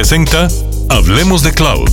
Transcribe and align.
presenta 0.00 0.48
Hablemos 0.88 1.42
de 1.42 1.52
Cloud. 1.52 1.90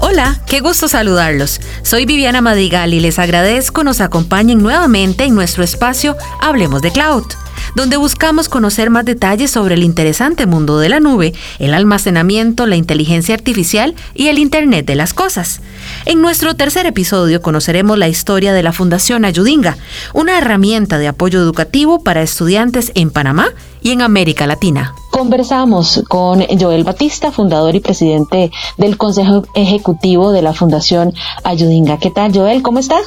Hola, 0.00 0.40
qué 0.46 0.60
gusto 0.60 0.88
saludarlos. 0.88 1.60
Soy 1.82 2.06
Viviana 2.06 2.40
Madrigal 2.40 2.94
y 2.94 3.00
les 3.00 3.18
agradezco 3.18 3.84
nos 3.84 4.00
acompañen 4.00 4.62
nuevamente 4.62 5.24
en 5.24 5.34
nuestro 5.34 5.62
espacio 5.62 6.16
Hablemos 6.40 6.80
de 6.80 6.90
Cloud 6.90 7.26
donde 7.74 7.96
buscamos 7.96 8.48
conocer 8.48 8.90
más 8.90 9.04
detalles 9.04 9.50
sobre 9.50 9.74
el 9.74 9.82
interesante 9.82 10.46
mundo 10.46 10.78
de 10.78 10.88
la 10.88 11.00
nube, 11.00 11.32
el 11.58 11.74
almacenamiento, 11.74 12.66
la 12.66 12.76
inteligencia 12.76 13.34
artificial 13.34 13.94
y 14.14 14.28
el 14.28 14.38
Internet 14.38 14.86
de 14.86 14.94
las 14.94 15.14
Cosas. 15.14 15.60
En 16.04 16.20
nuestro 16.20 16.54
tercer 16.54 16.86
episodio 16.86 17.40
conoceremos 17.40 17.96
la 17.96 18.08
historia 18.08 18.52
de 18.52 18.62
la 18.62 18.72
Fundación 18.72 19.24
Ayudinga, 19.24 19.76
una 20.14 20.36
herramienta 20.36 20.98
de 20.98 21.06
apoyo 21.06 21.38
educativo 21.38 22.02
para 22.02 22.22
estudiantes 22.22 22.90
en 22.96 23.10
Panamá 23.10 23.46
y 23.82 23.92
en 23.92 24.02
América 24.02 24.48
Latina. 24.48 24.94
Conversamos 25.12 26.02
con 26.08 26.44
Joel 26.58 26.82
Batista, 26.82 27.30
fundador 27.30 27.76
y 27.76 27.80
presidente 27.80 28.50
del 28.78 28.96
Consejo 28.96 29.44
Ejecutivo 29.54 30.32
de 30.32 30.42
la 30.42 30.52
Fundación 30.52 31.12
Ayudinga. 31.44 31.98
¿Qué 31.98 32.10
tal, 32.10 32.34
Joel? 32.34 32.62
¿Cómo 32.62 32.80
está? 32.80 32.98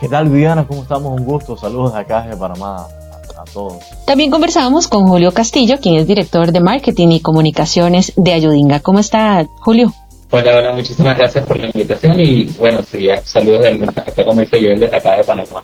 ¿Qué 0.00 0.08
tal, 0.08 0.28
Viviana? 0.28 0.64
¿Cómo 0.66 0.82
estamos? 0.82 1.18
Un 1.18 1.26
gusto. 1.26 1.56
Saludos 1.56 1.94
de 1.94 2.00
acá 2.00 2.22
de 2.22 2.36
Panamá. 2.36 2.86
También 4.06 4.30
conversamos 4.30 4.88
con 4.88 5.08
Julio 5.08 5.32
Castillo, 5.32 5.78
quien 5.80 5.96
es 5.96 6.06
director 6.06 6.52
de 6.52 6.60
marketing 6.60 7.08
y 7.08 7.20
comunicaciones 7.20 8.12
de 8.16 8.32
Ayudinga. 8.32 8.80
¿Cómo 8.80 8.98
está, 8.98 9.46
Julio? 9.60 9.92
Hola, 10.30 10.58
hola, 10.58 10.72
muchísimas 10.72 11.16
gracias 11.16 11.46
por 11.46 11.58
la 11.58 11.66
invitación 11.66 12.20
y 12.20 12.44
bueno, 12.58 12.82
sería 12.82 13.24
saludos 13.24 13.62
del 13.62 13.78
mensaje 13.78 14.24
como 14.26 14.42
dice 14.42 14.60
yo 14.60 14.68
desde 14.68 14.94
acá 14.94 15.16
de 15.16 15.24
Panamá. 15.24 15.62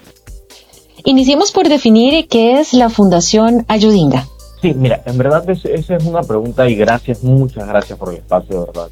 Iniciemos 1.04 1.52
por 1.52 1.68
definir 1.68 2.26
qué 2.28 2.60
es 2.60 2.72
la 2.72 2.88
Fundación 2.88 3.66
Ayudinga. 3.68 4.26
Sí, 4.62 4.72
mira, 4.72 5.02
en 5.04 5.18
verdad 5.18 5.44
esa 5.50 5.68
es 5.68 6.04
una 6.06 6.22
pregunta 6.22 6.66
y 6.66 6.76
gracias, 6.76 7.22
muchas 7.22 7.68
gracias 7.68 7.98
por 7.98 8.08
el 8.08 8.16
espacio, 8.16 8.60
de 8.60 8.66
verdad. 8.66 8.88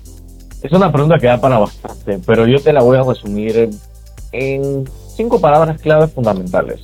Es 0.62 0.72
una 0.72 0.92
pregunta 0.92 1.16
que 1.18 1.26
da 1.26 1.40
para 1.40 1.58
bastante, 1.58 2.18
pero 2.26 2.46
yo 2.46 2.60
te 2.62 2.74
la 2.74 2.82
voy 2.82 2.98
a 2.98 3.02
resumir 3.02 3.70
en 4.32 4.84
cinco 5.16 5.40
palabras 5.40 5.80
claves 5.80 6.12
fundamentales. 6.12 6.80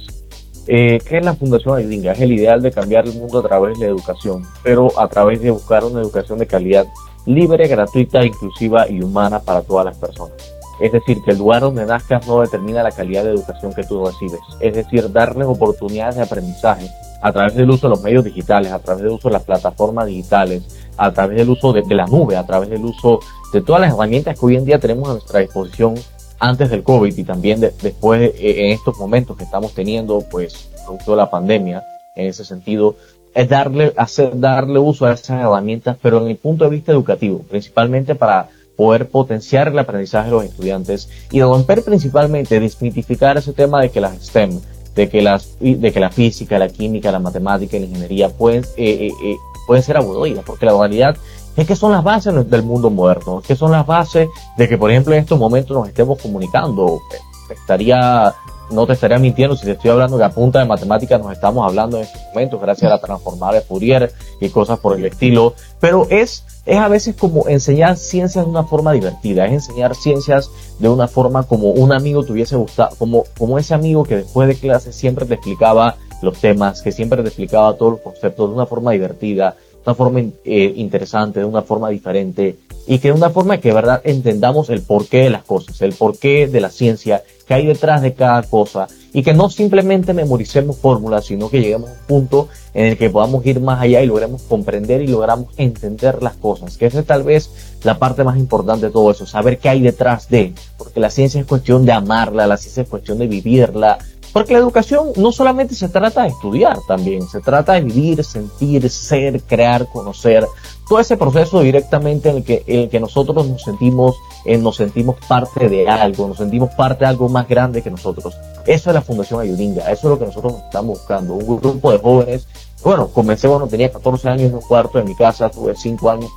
Eh, 0.66 0.98
¿Qué 1.06 1.18
es 1.18 1.24
la 1.24 1.34
Fundación 1.34 1.76
Ayudinga? 1.76 2.12
Es 2.12 2.20
el 2.20 2.32
ideal 2.32 2.62
de 2.62 2.70
cambiar 2.70 3.06
el 3.06 3.14
mundo 3.14 3.40
a 3.40 3.42
través 3.42 3.78
de 3.78 3.84
la 3.84 3.92
educación, 3.92 4.44
pero 4.62 4.98
a 4.98 5.06
través 5.08 5.42
de 5.42 5.50
buscar 5.50 5.84
una 5.84 6.00
educación 6.00 6.38
de 6.38 6.46
calidad 6.46 6.86
libre, 7.28 7.68
gratuita, 7.68 8.24
inclusiva 8.24 8.88
y 8.88 9.02
humana 9.02 9.38
para 9.40 9.62
todas 9.62 9.84
las 9.84 9.96
personas. 9.98 10.34
Es 10.80 10.92
decir, 10.92 11.22
que 11.22 11.32
el 11.32 11.38
lugar 11.38 11.60
donde 11.60 11.84
nazcas 11.84 12.26
no 12.26 12.40
determina 12.40 12.82
la 12.82 12.92
calidad 12.92 13.24
de 13.24 13.30
educación 13.30 13.72
que 13.74 13.84
tú 13.84 14.04
recibes. 14.04 14.40
Es 14.60 14.74
decir, 14.74 15.12
darles 15.12 15.46
oportunidades 15.46 16.16
de 16.16 16.22
aprendizaje 16.22 16.88
a 17.20 17.32
través 17.32 17.54
del 17.54 17.68
uso 17.68 17.88
de 17.88 17.90
los 17.90 18.02
medios 18.02 18.24
digitales, 18.24 18.72
a 18.72 18.78
través 18.78 19.02
del 19.02 19.12
uso 19.12 19.28
de 19.28 19.34
las 19.34 19.42
plataformas 19.42 20.06
digitales, 20.06 20.62
a 20.96 21.12
través 21.12 21.36
del 21.36 21.50
uso 21.50 21.72
de, 21.72 21.82
la 21.94 22.06
nube, 22.06 22.36
a 22.36 22.46
través 22.46 22.70
del 22.70 22.84
uso 22.84 23.20
de 23.52 23.60
todas 23.60 23.80
las 23.82 23.92
herramientas 23.92 24.38
que 24.38 24.46
hoy 24.46 24.56
en 24.56 24.64
día 24.64 24.78
tenemos 24.78 25.08
a 25.08 25.12
nuestra 25.12 25.40
disposición 25.40 25.96
antes 26.38 26.70
del 26.70 26.84
COVID 26.84 27.16
y 27.16 27.24
también 27.24 27.60
después 27.60 28.32
eh, 28.36 28.66
en 28.66 28.70
estos 28.70 28.96
momentos 28.98 29.36
que 29.36 29.44
estamos 29.44 29.74
teniendo, 29.74 30.24
pues, 30.30 30.70
producto 30.84 31.10
de 31.10 31.16
la 31.16 31.30
pandemia, 31.30 31.84
en 32.14 32.28
ese 32.28 32.44
sentido, 32.44 32.94
es 33.38 33.48
darle, 33.48 33.94
hacer, 33.96 34.32
darle 34.40 34.80
uso 34.80 35.06
a 35.06 35.12
esas 35.12 35.40
herramientas, 35.40 35.96
pero 36.02 36.20
en 36.20 36.26
el 36.26 36.36
punto 36.36 36.64
de 36.64 36.70
vista 36.70 36.90
educativo, 36.90 37.44
principalmente 37.48 38.16
para 38.16 38.48
poder 38.76 39.08
potenciar 39.08 39.68
el 39.68 39.78
aprendizaje 39.78 40.26
de 40.26 40.34
los 40.34 40.44
estudiantes 40.44 41.08
y 41.30 41.40
romper 41.40 41.84
principalmente, 41.84 42.58
desmitificar 42.58 43.38
ese 43.38 43.52
tema 43.52 43.80
de 43.80 43.90
que 43.90 44.00
las 44.00 44.26
STEM, 44.26 44.58
de 44.96 45.08
que 45.08 45.22
las, 45.22 45.56
de 45.60 45.92
que 45.92 46.00
la 46.00 46.10
física, 46.10 46.58
la 46.58 46.68
química, 46.68 47.12
la 47.12 47.20
matemática 47.20 47.76
y 47.76 47.80
la 47.80 47.86
ingeniería 47.86 48.28
pueden, 48.28 48.64
eh, 48.76 49.12
eh, 49.24 49.36
pueden 49.68 49.84
ser 49.84 49.98
aburridas, 49.98 50.42
porque 50.44 50.66
la 50.66 50.76
realidad 50.76 51.16
es 51.56 51.64
que 51.64 51.76
son 51.76 51.92
las 51.92 52.02
bases 52.02 52.50
del 52.50 52.62
mundo 52.64 52.90
moderno, 52.90 53.38
es 53.38 53.46
que 53.46 53.54
son 53.54 53.70
las 53.70 53.86
bases 53.86 54.28
de 54.56 54.68
que, 54.68 54.76
por 54.76 54.90
ejemplo, 54.90 55.14
en 55.14 55.20
estos 55.20 55.38
momentos 55.38 55.76
nos 55.76 55.86
estemos 55.86 56.20
comunicando. 56.20 57.00
Estaría, 57.48 58.34
no 58.70 58.86
te 58.86 58.92
estaría 58.92 59.18
mintiendo 59.18 59.56
si 59.56 59.64
te 59.64 59.72
estoy 59.72 59.90
hablando 59.90 60.18
que 60.18 60.24
a 60.24 60.30
punta 60.30 60.58
de 60.58 60.64
matemáticas 60.64 61.20
nos 61.20 61.32
estamos 61.32 61.66
hablando 61.66 61.96
en 61.96 62.04
estos 62.04 62.20
momentos, 62.28 62.60
gracias 62.60 62.90
a 62.90 62.94
la 62.94 63.00
transformada 63.00 63.54
de 63.54 63.60
Fourier 63.62 64.12
y 64.40 64.48
cosas 64.50 64.78
por 64.78 64.96
el 64.96 65.04
estilo. 65.04 65.54
Pero 65.80 66.06
es, 66.10 66.44
es 66.66 66.76
a 66.76 66.88
veces 66.88 67.16
como 67.16 67.48
enseñar 67.48 67.96
ciencias 67.96 68.44
de 68.44 68.50
una 68.50 68.64
forma 68.64 68.92
divertida, 68.92 69.46
es 69.46 69.52
enseñar 69.52 69.94
ciencias 69.94 70.50
de 70.78 70.88
una 70.88 71.08
forma 71.08 71.44
como 71.44 71.70
un 71.70 71.92
amigo 71.92 72.24
te 72.24 72.32
hubiese 72.32 72.56
gustado, 72.56 72.94
como, 72.98 73.24
como 73.36 73.58
ese 73.58 73.74
amigo 73.74 74.04
que 74.04 74.16
después 74.16 74.48
de 74.48 74.54
clase 74.54 74.92
siempre 74.92 75.26
te 75.26 75.34
explicaba 75.34 75.96
los 76.22 76.38
temas, 76.38 76.82
que 76.82 76.92
siempre 76.92 77.22
te 77.22 77.28
explicaba 77.28 77.76
todos 77.76 77.92
los 77.92 78.00
conceptos 78.00 78.48
de 78.48 78.54
una 78.54 78.66
forma 78.66 78.92
divertida, 78.92 79.56
una 79.84 79.94
forma 79.94 80.20
eh, 80.20 80.72
interesante, 80.76 81.40
de 81.40 81.46
una 81.46 81.62
forma 81.62 81.90
diferente 81.90 82.56
y 82.86 82.98
que 82.98 83.08
de 83.08 83.14
una 83.14 83.30
forma 83.30 83.58
que 83.58 83.72
verdad 83.72 84.00
entendamos 84.04 84.70
el 84.70 84.80
porqué 84.80 85.18
de 85.18 85.30
las 85.30 85.44
cosas, 85.44 85.80
el 85.82 85.92
porqué 85.92 86.46
de 86.48 86.60
la 86.60 86.70
ciencia 86.70 87.22
que 87.46 87.54
hay 87.54 87.66
detrás 87.66 88.02
de 88.02 88.14
cada 88.14 88.42
cosa 88.42 88.88
y 89.12 89.22
que 89.22 89.34
no 89.34 89.48
simplemente 89.48 90.12
memoricemos 90.12 90.76
fórmulas, 90.76 91.26
sino 91.26 91.48
que 91.48 91.60
lleguemos 91.60 91.90
a 91.90 91.92
un 91.92 92.06
punto 92.06 92.48
en 92.74 92.86
el 92.86 92.98
que 92.98 93.10
podamos 93.10 93.44
ir 93.46 93.60
más 93.60 93.80
allá 93.80 94.02
y 94.02 94.06
logremos 94.06 94.42
comprender 94.42 95.02
y 95.02 95.06
logramos 95.06 95.48
entender 95.56 96.22
las 96.22 96.34
cosas, 96.36 96.76
que 96.76 96.86
esa 96.86 97.00
es 97.00 97.06
tal 97.06 97.22
vez 97.22 97.50
la 97.84 97.98
parte 97.98 98.24
más 98.24 98.38
importante 98.38 98.86
de 98.86 98.92
todo 98.92 99.10
eso, 99.10 99.26
saber 99.26 99.58
qué 99.58 99.68
hay 99.68 99.80
detrás 99.80 100.28
de, 100.28 100.52
porque 100.76 101.00
la 101.00 101.10
ciencia 101.10 101.40
es 101.40 101.46
cuestión 101.46 101.86
de 101.86 101.92
amarla, 101.92 102.46
la 102.46 102.56
ciencia 102.56 102.82
es 102.82 102.88
cuestión 102.88 103.18
de 103.18 103.26
vivirla, 103.26 103.98
porque 104.32 104.52
la 104.52 104.60
educación 104.60 105.12
no 105.16 105.32
solamente 105.32 105.74
se 105.74 105.88
trata 105.88 106.22
de 106.22 106.28
estudiar 106.28 106.78
también, 106.86 107.26
se 107.28 107.40
trata 107.40 107.74
de 107.74 107.82
vivir, 107.82 108.22
sentir, 108.24 108.88
ser, 108.90 109.42
crear, 109.42 109.88
conocer, 109.90 110.46
todo 110.88 111.00
ese 111.00 111.16
proceso 111.16 111.60
directamente 111.60 112.30
en 112.30 112.36
el 112.36 112.88
que, 112.88 113.00
nosotros 113.00 113.46
nos 113.46 113.62
sentimos, 113.62 114.16
eh, 114.44 114.56
nos 114.56 114.76
sentimos 114.76 115.16
parte 115.28 115.68
de 115.68 115.88
algo, 115.88 116.28
nos 116.28 116.38
sentimos 116.38 116.70
parte 116.74 117.04
de 117.04 117.10
algo 117.10 117.28
más 117.28 117.46
grande 117.46 117.82
que 117.82 117.90
nosotros. 117.90 118.34
Eso 118.66 118.90
es 118.90 118.94
la 118.94 119.02
Fundación 119.02 119.40
Ayudinga, 119.40 119.82
eso 119.90 120.08
es 120.08 120.10
lo 120.10 120.18
que 120.18 120.26
nosotros 120.26 120.54
estamos 120.64 120.98
buscando, 120.98 121.34
un 121.34 121.60
grupo 121.60 121.92
de 121.92 121.98
jóvenes. 121.98 122.46
Bueno, 122.82 123.08
comencé 123.08 123.48
cuando 123.48 123.66
tenía 123.66 123.90
14 123.92 124.28
años 124.28 124.50
en 124.50 124.54
un 124.54 124.60
cuarto 124.62 124.98
de 124.98 125.04
mi 125.04 125.14
casa, 125.14 125.50
tuve 125.50 125.74
5 125.76 126.10
años 126.10 126.30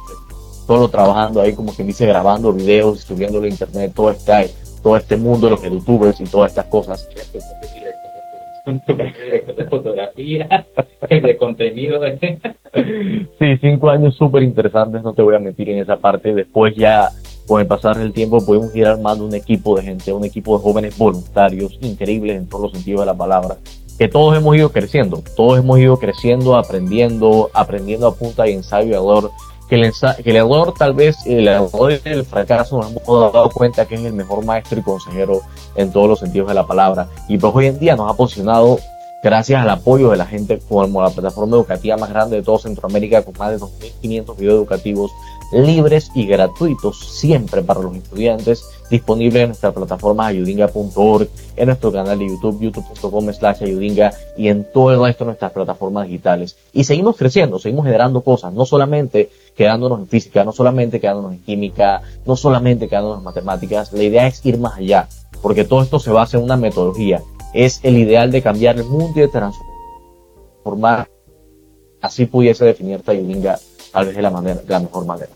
solo 0.67 0.89
trabajando 0.89 1.41
ahí, 1.41 1.53
como 1.53 1.75
que 1.75 1.83
dice, 1.83 2.05
grabando 2.05 2.51
videos, 2.53 3.01
subiéndolo 3.01 3.45
a 3.45 3.49
internet, 3.49 3.93
todo 3.95 4.11
este, 4.11 4.53
todo 4.81 4.97
este 4.97 5.17
mundo 5.17 5.47
de 5.47 5.51
los 5.51 5.61
youtubers 5.61 6.19
y 6.19 6.25
todas 6.25 6.51
estas 6.51 6.65
cosas 6.65 7.07
de 8.65 9.65
fotografía, 9.69 10.67
de 11.09 11.37
contenido. 11.37 12.01
sí, 13.39 13.57
cinco 13.59 13.89
años 13.89 14.15
súper 14.15 14.43
interesantes, 14.43 15.03
no 15.03 15.13
te 15.13 15.21
voy 15.21 15.35
a 15.35 15.39
mentir 15.39 15.69
en 15.69 15.79
esa 15.79 15.97
parte. 15.97 16.33
Después 16.33 16.75
ya, 16.75 17.09
con 17.47 17.61
el 17.61 17.67
pasar 17.67 17.97
del 17.97 18.13
tiempo, 18.13 18.45
podemos 18.45 18.75
ir 18.75 18.85
armando 18.85 19.25
un 19.25 19.35
equipo 19.35 19.75
de 19.77 19.83
gente, 19.83 20.13
un 20.13 20.25
equipo 20.25 20.57
de 20.57 20.63
jóvenes 20.63 20.97
voluntarios, 20.97 21.77
increíbles 21.81 22.37
en 22.37 22.47
todos 22.47 22.63
los 22.63 22.71
sentidos 22.73 23.01
de 23.01 23.05
la 23.07 23.17
palabra, 23.17 23.57
que 23.97 24.07
todos 24.07 24.37
hemos 24.37 24.55
ido 24.55 24.71
creciendo, 24.71 25.21
todos 25.35 25.59
hemos 25.59 25.79
ido 25.79 25.97
creciendo, 25.97 26.55
aprendiendo, 26.55 27.49
aprendiendo 27.53 28.07
a 28.07 28.15
punta 28.15 28.47
y 28.47 28.53
ensayo 28.53 28.89
y 28.89 28.93
error, 28.93 29.31
que 29.71 29.77
el, 29.77 29.93
que 30.21 30.37
el 30.37 30.73
tal 30.77 30.93
vez, 30.93 31.25
el 31.25 31.47
error 31.47 31.93
y 31.93 32.09
el 32.09 32.25
fracaso 32.25 32.81
nos 32.81 32.91
hemos 32.91 33.31
dado 33.31 33.49
cuenta 33.51 33.85
que 33.85 33.95
es 33.95 34.03
el 34.03 34.11
mejor 34.11 34.43
maestro 34.43 34.77
y 34.77 34.81
consejero 34.81 35.39
en 35.75 35.93
todos 35.93 36.09
los 36.09 36.19
sentidos 36.19 36.49
de 36.49 36.55
la 36.55 36.67
palabra. 36.67 37.07
Y 37.29 37.37
pues 37.37 37.55
hoy 37.55 37.67
en 37.67 37.79
día 37.79 37.95
nos 37.95 38.11
ha 38.11 38.17
posicionado 38.17 38.79
gracias 39.23 39.61
al 39.61 39.69
apoyo 39.69 40.11
de 40.11 40.17
la 40.17 40.25
gente 40.25 40.59
como 40.67 41.01
la 41.01 41.09
plataforma 41.09 41.55
educativa 41.55 41.95
más 41.95 42.09
grande 42.09 42.35
de 42.35 42.43
toda 42.43 42.59
Centroamérica 42.59 43.23
con 43.23 43.33
más 43.39 43.51
de 43.51 43.59
2.500 43.59 44.35
videos 44.35 44.55
educativos 44.55 45.11
libres 45.51 46.11
y 46.15 46.25
gratuitos 46.25 46.99
siempre 46.99 47.61
para 47.61 47.81
los 47.81 47.95
estudiantes 47.95 48.63
disponibles 48.91 49.43
en 49.43 49.49
nuestra 49.49 49.71
plataforma 49.71 50.27
ayudinga.org, 50.27 51.27
en 51.55 51.65
nuestro 51.65 51.91
canal 51.91 52.19
de 52.19 52.27
YouTube, 52.27 52.61
youtube.com 52.61 53.33
slash 53.33 53.63
ayudinga 53.63 54.13
y 54.37 54.49
en 54.49 54.65
todo 54.71 54.91
el 54.91 55.01
resto 55.01 55.23
de 55.23 55.29
nuestras 55.29 55.51
plataformas 55.53 56.07
digitales. 56.07 56.57
Y 56.73 56.83
seguimos 56.83 57.15
creciendo, 57.15 57.57
seguimos 57.57 57.85
generando 57.85 58.21
cosas, 58.21 58.53
no 58.53 58.65
solamente 58.65 59.29
quedándonos 59.55 59.99
en 59.99 60.07
física, 60.07 60.43
no 60.43 60.51
solamente 60.51 60.99
quedándonos 60.99 61.33
en 61.33 61.39
química, 61.39 62.01
no 62.25 62.35
solamente 62.35 62.87
quedándonos 62.87 63.19
en 63.19 63.23
matemáticas, 63.23 63.93
la 63.93 64.03
idea 64.03 64.27
es 64.27 64.45
ir 64.45 64.59
más 64.59 64.77
allá, 64.77 65.07
porque 65.41 65.63
todo 65.63 65.81
esto 65.81 65.99
se 65.99 66.11
basa 66.11 66.37
en 66.37 66.43
una 66.43 66.57
metodología. 66.57 67.21
Es 67.53 67.79
el 67.83 67.97
ideal 67.97 68.31
de 68.31 68.41
cambiar 68.41 68.77
el 68.77 68.85
mundo 68.85 69.13
y 69.15 69.21
de 69.21 69.27
transformar. 69.27 71.09
Así 72.01 72.25
pudiese 72.25 72.65
definir 72.65 73.03
Ayudinga 73.05 73.59
tal 73.91 74.05
vez 74.05 74.15
de 74.15 74.21
la 74.21 74.31
manera, 74.31 74.61
de 74.61 74.69
la 74.69 74.79
mejor 74.79 75.05
manera. 75.05 75.29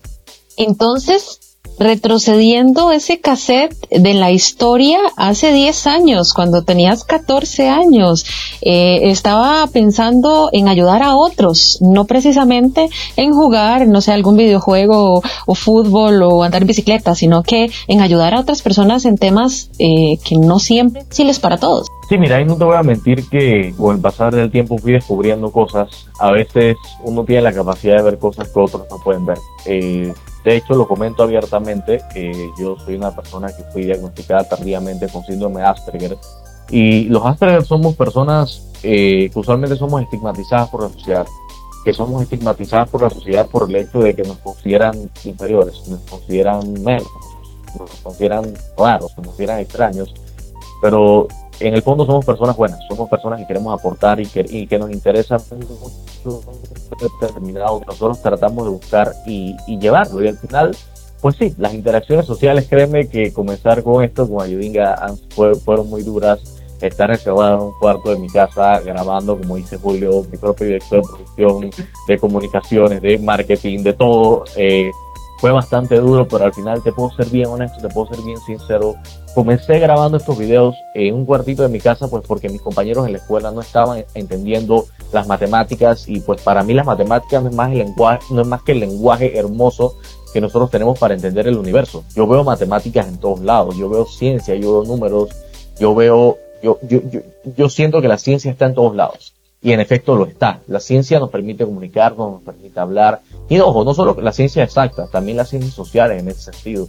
Entonces, 0.56 1.40
retrocediendo 1.78 2.90
ese 2.90 3.20
cassette 3.20 3.76
de 3.90 4.14
la 4.14 4.30
historia 4.30 4.98
hace 5.16 5.52
10 5.52 5.86
años, 5.86 6.32
cuando 6.32 6.62
tenías 6.62 7.04
14 7.04 7.68
años, 7.68 8.24
eh, 8.62 9.10
estaba 9.10 9.66
pensando 9.66 10.48
en 10.52 10.68
ayudar 10.68 11.02
a 11.02 11.16
otros, 11.16 11.78
no 11.80 12.06
precisamente 12.06 12.88
en 13.16 13.32
jugar, 13.32 13.86
no 13.88 14.00
sé, 14.00 14.12
algún 14.12 14.36
videojuego 14.36 15.22
o, 15.46 15.54
fútbol 15.54 16.22
o 16.22 16.42
andar 16.42 16.62
en 16.62 16.68
bicicleta, 16.68 17.14
sino 17.14 17.42
que 17.42 17.70
en 17.88 18.00
ayudar 18.00 18.34
a 18.34 18.40
otras 18.40 18.62
personas 18.62 19.04
en 19.04 19.18
temas 19.18 19.70
eh, 19.78 20.18
que 20.24 20.36
no 20.36 20.58
siempre 20.58 21.04
les 21.18 21.38
para 21.38 21.58
todos. 21.58 21.88
Sí, 22.08 22.18
mira, 22.18 22.36
ahí 22.36 22.44
no 22.44 22.56
te 22.56 22.62
voy 22.62 22.76
a 22.76 22.84
mentir 22.84 23.28
que 23.28 23.74
con 23.76 23.96
el 23.96 24.00
pasar 24.00 24.32
del 24.32 24.50
tiempo 24.50 24.78
fui 24.78 24.92
descubriendo 24.92 25.50
cosas. 25.50 26.06
A 26.20 26.30
veces 26.30 26.76
uno 27.02 27.24
tiene 27.24 27.42
la 27.42 27.52
capacidad 27.52 27.96
de 27.96 28.02
ver 28.02 28.18
cosas 28.18 28.48
que 28.48 28.60
otros 28.60 28.86
no 28.88 28.98
pueden 29.02 29.26
ver. 29.26 29.38
Eh, 29.64 30.14
de 30.44 30.56
hecho, 30.56 30.74
lo 30.74 30.86
comento 30.86 31.24
abiertamente, 31.24 32.00
que 32.14 32.32
yo 32.56 32.78
soy 32.78 32.94
una 32.94 33.10
persona 33.10 33.48
que 33.48 33.64
fui 33.72 33.82
diagnosticada 33.82 34.48
tardíamente 34.48 35.08
con 35.08 35.24
síndrome 35.24 35.60
de 35.60 35.66
Asperger. 35.66 36.16
Y 36.70 37.04
los 37.06 37.26
Asperger 37.26 37.64
somos 37.64 37.96
personas 37.96 38.70
eh, 38.84 39.28
que 39.32 39.38
usualmente 39.40 39.74
somos 39.74 40.00
estigmatizadas 40.02 40.68
por 40.68 40.84
la 40.84 40.88
sociedad. 40.90 41.26
Que 41.84 41.92
somos 41.92 42.22
estigmatizadas 42.22 42.88
por 42.88 43.02
la 43.02 43.10
sociedad 43.10 43.48
por 43.48 43.68
el 43.68 43.74
hecho 43.74 43.98
de 43.98 44.14
que 44.14 44.22
nos 44.22 44.38
consideran 44.38 45.10
inferiores, 45.24 45.88
nos 45.88 46.00
consideran 46.02 46.72
menos, 46.84 47.08
nos 47.76 47.90
consideran 48.02 48.54
raros, 48.78 49.12
nos 49.16 49.26
consideran 49.26 49.58
extraños. 49.58 50.14
Pero 50.80 51.26
en 51.60 51.74
el 51.74 51.82
fondo 51.82 52.04
somos 52.04 52.24
personas 52.24 52.56
buenas, 52.56 52.78
somos 52.88 53.08
personas 53.08 53.40
que 53.40 53.46
queremos 53.46 53.78
aportar 53.78 54.20
y 54.20 54.26
que, 54.26 54.78
nos 54.78 54.90
interesa 54.90 55.38
mucho 55.38 56.42
determinado 57.20 57.80
nosotros 57.86 58.20
tratamos 58.20 58.64
de 58.64 58.70
buscar 58.70 59.12
y, 59.26 59.56
y, 59.66 59.78
llevarlo. 59.78 60.22
Y 60.22 60.28
al 60.28 60.36
final, 60.36 60.76
pues 61.20 61.36
sí, 61.36 61.54
las 61.58 61.72
interacciones 61.74 62.26
sociales, 62.26 62.66
créeme 62.68 63.08
que 63.08 63.32
comenzar 63.32 63.82
con 63.82 64.04
esto, 64.04 64.28
con 64.28 64.44
Ayudinga, 64.44 64.96
fueron 65.64 65.88
muy 65.88 66.02
duras. 66.02 66.62
Estar 66.80 67.10
encerrado 67.10 67.54
en 67.54 67.62
un 67.62 67.72
cuarto 67.80 68.10
de 68.10 68.18
mi 68.18 68.28
casa 68.28 68.80
grabando, 68.80 69.38
como 69.38 69.56
dice 69.56 69.78
Julio, 69.78 70.26
mi 70.30 70.36
propio 70.36 70.66
director 70.66 71.00
de 71.00 71.08
producción, 71.08 71.70
de 72.06 72.18
comunicaciones, 72.18 73.00
de 73.00 73.18
marketing, 73.18 73.82
de 73.82 73.94
todo. 73.94 74.44
Eh, 74.56 74.90
fue 75.38 75.52
bastante 75.52 75.96
duro, 75.96 76.26
pero 76.26 76.44
al 76.44 76.54
final 76.54 76.82
te 76.82 76.92
puedo 76.92 77.10
ser 77.10 77.26
bien 77.26 77.46
honesto, 77.46 77.78
te 77.80 77.92
puedo 77.92 78.14
ser 78.14 78.24
bien 78.24 78.38
sincero. 78.38 78.96
Comencé 79.34 79.78
grabando 79.78 80.16
estos 80.16 80.38
videos 80.38 80.74
en 80.94 81.14
un 81.14 81.26
cuartito 81.26 81.62
de 81.62 81.68
mi 81.68 81.78
casa, 81.78 82.08
pues 82.08 82.24
porque 82.26 82.48
mis 82.48 82.62
compañeros 82.62 83.06
en 83.06 83.12
la 83.12 83.18
escuela 83.18 83.50
no 83.50 83.60
estaban 83.60 84.04
entendiendo 84.14 84.86
las 85.12 85.26
matemáticas 85.26 86.08
y 86.08 86.20
pues 86.20 86.40
para 86.40 86.62
mí 86.62 86.72
las 86.72 86.86
matemáticas 86.86 87.42
no 87.42 87.50
es 87.50 87.54
más 87.54 87.70
el 87.70 87.78
lenguaje, 87.78 88.24
no 88.30 88.42
es 88.42 88.48
más 88.48 88.62
que 88.62 88.72
el 88.72 88.80
lenguaje 88.80 89.38
hermoso 89.38 89.96
que 90.32 90.40
nosotros 90.40 90.70
tenemos 90.70 90.98
para 90.98 91.14
entender 91.14 91.46
el 91.48 91.56
universo. 91.56 92.04
Yo 92.14 92.26
veo 92.26 92.44
matemáticas 92.44 93.06
en 93.08 93.18
todos 93.18 93.40
lados, 93.40 93.76
yo 93.76 93.88
veo 93.88 94.06
ciencia, 94.06 94.54
yo 94.54 94.72
veo 94.72 94.84
números, 94.84 95.30
yo 95.78 95.94
veo, 95.94 96.38
yo, 96.62 96.78
yo, 96.82 97.00
yo, 97.10 97.20
yo 97.44 97.68
siento 97.68 98.00
que 98.00 98.08
la 98.08 98.18
ciencia 98.18 98.50
está 98.50 98.66
en 98.66 98.74
todos 98.74 98.96
lados. 98.96 99.35
Y 99.62 99.72
en 99.72 99.80
efecto 99.80 100.14
lo 100.14 100.26
está. 100.26 100.60
La 100.68 100.80
ciencia 100.80 101.18
nos 101.18 101.30
permite 101.30 101.64
comunicarnos, 101.64 102.32
nos 102.32 102.42
permite 102.42 102.78
hablar. 102.78 103.22
Y 103.48 103.58
ojo, 103.58 103.84
no 103.84 103.94
solo 103.94 104.16
la 104.20 104.32
ciencia 104.32 104.62
exacta, 104.62 105.08
también 105.08 105.36
las 105.36 105.48
ciencias 105.48 105.74
sociales 105.74 106.22
en 106.22 106.28
ese 106.28 106.52
sentido. 106.52 106.88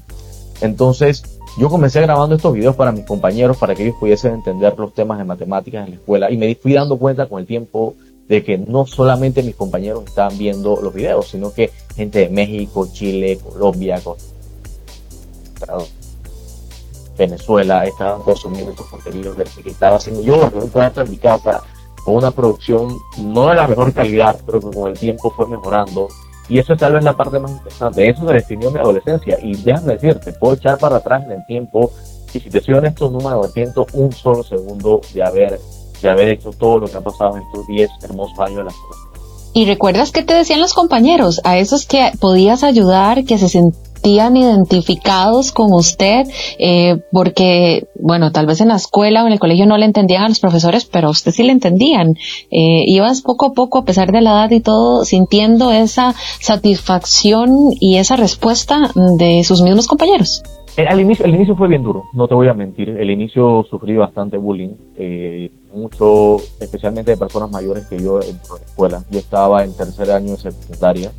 Entonces, 0.62 1.24
yo 1.58 1.70
comencé 1.70 2.02
grabando 2.02 2.36
estos 2.36 2.54
videos 2.54 2.76
para 2.76 2.92
mis 2.92 3.06
compañeros, 3.06 3.58
para 3.58 3.74
que 3.74 3.84
ellos 3.84 3.96
pudiesen 4.00 4.34
entender 4.34 4.78
los 4.78 4.94
temas 4.94 5.18
de 5.18 5.24
matemáticas 5.24 5.86
en 5.86 5.92
la 5.92 5.96
escuela. 5.98 6.32
Y 6.32 6.38
me 6.38 6.54
fui 6.56 6.74
dando 6.74 6.98
cuenta 6.98 7.28
con 7.28 7.40
el 7.40 7.48
tiempo 7.48 7.96
de 8.28 8.44
que 8.44 8.58
no 8.58 8.86
solamente 8.86 9.42
mis 9.42 9.56
compañeros 9.56 10.04
estaban 10.06 10.38
viendo 10.38 10.80
los 10.82 10.94
videos, 10.94 11.30
sino 11.30 11.52
que 11.52 11.72
gente 11.96 12.20
de 12.20 12.30
México, 12.30 12.88
Chile, 12.92 13.40
Colombia, 13.40 14.02
Venezuela 17.18 17.86
estaban 17.86 18.22
consumiendo 18.22 18.72
estos 18.72 18.86
contenidos 18.88 19.36
que 19.64 19.70
estaba 19.70 19.96
haciendo 19.96 20.22
yo 20.22 20.36
en 20.44 21.10
mi 21.10 21.18
casa 21.18 21.64
con 22.08 22.16
una 22.16 22.32
producción 22.32 22.88
no 23.22 23.50
de 23.50 23.56
la 23.56 23.68
mejor 23.68 23.92
calidad, 23.92 24.40
pero 24.46 24.62
que 24.62 24.72
con 24.72 24.90
el 24.90 24.98
tiempo 24.98 25.30
fue 25.30 25.46
mejorando. 25.46 26.08
Y 26.48 26.58
eso 26.58 26.72
es 26.72 26.80
tal 26.80 26.94
vez 26.94 27.04
la 27.04 27.18
parte 27.18 27.38
más 27.38 27.52
interesante. 27.52 28.10
Eso 28.10 28.26
se 28.26 28.34
definió 28.34 28.72
mi 28.72 28.80
adolescencia. 28.80 29.38
Y 29.44 29.58
déjame 29.58 29.96
decirte, 29.96 30.32
puedo 30.32 30.54
echar 30.54 30.78
para 30.78 30.96
atrás 30.96 31.26
en 31.26 31.34
el 31.34 31.46
tiempo. 31.46 31.92
Y 32.34 32.40
si 32.40 32.50
te 32.50 32.62
soy 32.62 32.76
honesto, 32.76 33.12
no 33.12 33.18
me 33.18 33.28
arrepiento 33.36 33.86
un 33.92 34.14
solo 34.14 34.42
segundo 34.42 35.02
de 35.14 35.22
haber, 35.22 35.60
de 36.02 36.10
haber 36.10 36.30
hecho 36.30 36.52
todo 36.52 36.80
lo 36.80 36.88
que 36.88 36.96
ha 36.96 37.02
pasado 37.02 37.36
en 37.36 37.44
estos 37.44 37.68
10 37.68 37.90
hermosos 38.04 38.40
años 38.40 38.60
de 38.60 38.64
la 38.64 38.72
¿Y 39.54 39.66
recuerdas 39.66 40.14
qué 40.14 40.24
te 40.24 40.34
decían 40.34 40.62
los 40.62 40.74
compañeros? 40.74 41.42
A 41.44 41.58
esos 41.58 41.86
que 41.86 42.14
podías 42.22 42.64
ayudar, 42.64 43.26
que 43.26 43.38
se, 43.38 43.62
identificados 44.04 45.52
con 45.52 45.74
usted, 45.74 46.28
eh, 46.60 47.02
porque, 47.12 47.88
bueno, 48.00 48.32
tal 48.32 48.46
vez 48.46 48.62
en 48.62 48.70
la 48.70 48.76
escuela 48.76 49.24
o 49.24 49.28
en 49.28 49.34
el 49.34 49.40
colegio 49.40 49.66
no 49.66 49.78
le 49.78 49.86
entendían 49.86 50.24
a 50.24 50.30
los 50.30 50.40
profesores, 50.40 50.86
pero 50.86 51.08
a 51.08 51.12
usted 51.12 51.32
sí 51.32 51.44
le 51.44 51.52
entendían. 51.52 52.16
Eh, 52.52 52.84
ibas 52.88 53.22
poco 53.22 53.48
a 53.48 53.54
poco, 53.54 53.80
a 53.80 53.86
pesar 53.86 54.12
de 54.12 54.22
la 54.22 54.32
edad 54.32 54.52
y 54.52 54.62
todo, 54.62 55.06
sintiendo 55.06 55.72
esa 55.72 56.14
satisfacción 56.40 57.72
y 57.80 57.98
esa 57.98 58.16
respuesta 58.16 58.92
de 59.18 59.44
sus 59.44 59.62
mismos 59.62 59.88
compañeros. 59.88 60.44
Eh, 60.78 60.86
al 60.88 61.02
inicio, 61.02 61.26
el 61.26 61.34
inicio 61.34 61.56
fue 61.56 61.68
bien 61.68 61.82
duro, 61.82 62.04
no 62.14 62.28
te 62.28 62.36
voy 62.36 62.48
a 62.48 62.54
mentir. 62.54 62.90
El 62.90 63.10
inicio 63.10 63.66
sufrí 63.68 63.98
bastante 63.98 64.38
bullying, 64.38 64.76
eh, 64.96 65.50
mucho, 65.74 66.38
especialmente 66.60 67.12
de 67.12 67.18
personas 67.18 67.50
mayores 67.50 67.88
que 67.88 67.98
yo 67.98 68.22
en 68.22 68.38
la 68.38 68.64
escuela. 68.64 69.04
Yo 69.10 69.18
estaba 69.18 69.64
en 69.64 69.76
tercer 69.76 70.12
año 70.12 70.34
de 70.34 70.38
secundaria 70.38 71.12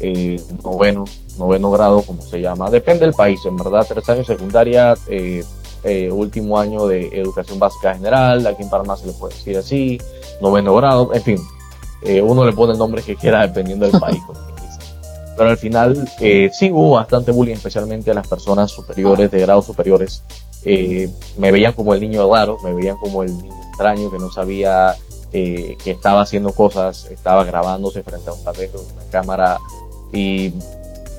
eh, 0.00 0.40
noveno, 0.62 1.04
noveno 1.38 1.70
grado, 1.70 2.02
como 2.02 2.22
se 2.22 2.40
llama. 2.40 2.70
Depende 2.70 3.04
del 3.04 3.14
país, 3.14 3.40
en 3.44 3.56
verdad, 3.56 3.86
tres 3.88 4.08
años 4.08 4.26
secundaria, 4.26 4.94
eh, 5.08 5.44
eh, 5.82 6.10
último 6.10 6.58
año 6.58 6.86
de 6.86 7.08
educación 7.08 7.58
básica 7.58 7.94
general, 7.94 8.46
aquí 8.46 8.62
en 8.62 8.70
Panamá 8.70 8.96
se 8.96 9.06
le 9.06 9.12
puede 9.12 9.34
decir 9.34 9.56
así, 9.56 10.00
noveno 10.40 10.74
grado, 10.76 11.12
en 11.12 11.22
fin, 11.22 11.38
eh, 12.02 12.22
uno 12.22 12.44
le 12.44 12.52
pone 12.52 12.72
el 12.72 12.78
nombre 12.78 13.02
que 13.02 13.16
quiera 13.16 13.42
dependiendo 13.46 13.86
del 13.86 14.00
país. 14.00 14.22
Pero 15.36 15.50
al 15.50 15.56
final 15.56 16.08
sí 16.52 16.70
hubo 16.70 16.92
bastante 16.92 17.32
bullying, 17.32 17.54
especialmente 17.54 18.08
a 18.12 18.14
las 18.14 18.28
personas 18.28 18.70
superiores, 18.70 19.32
de 19.32 19.40
grados 19.40 19.66
superiores. 19.66 20.22
me 20.64 21.50
veían 21.50 21.72
como 21.72 21.92
el 21.92 22.00
niño 22.00 22.32
raro, 22.32 22.56
me 22.62 22.72
veían 22.72 22.96
como 22.98 23.24
el 23.24 23.36
niño 23.36 23.52
extraño 23.70 24.12
que 24.12 24.18
no 24.20 24.30
sabía 24.30 24.94
que 25.32 25.76
estaba 25.84 26.20
haciendo 26.20 26.52
cosas, 26.52 27.06
estaba 27.10 27.42
grabándose 27.42 28.04
frente 28.04 28.30
a 28.30 28.32
un 28.32 28.44
tablero, 28.44 28.80
una 28.94 29.10
cámara 29.10 29.58
y 30.14 30.52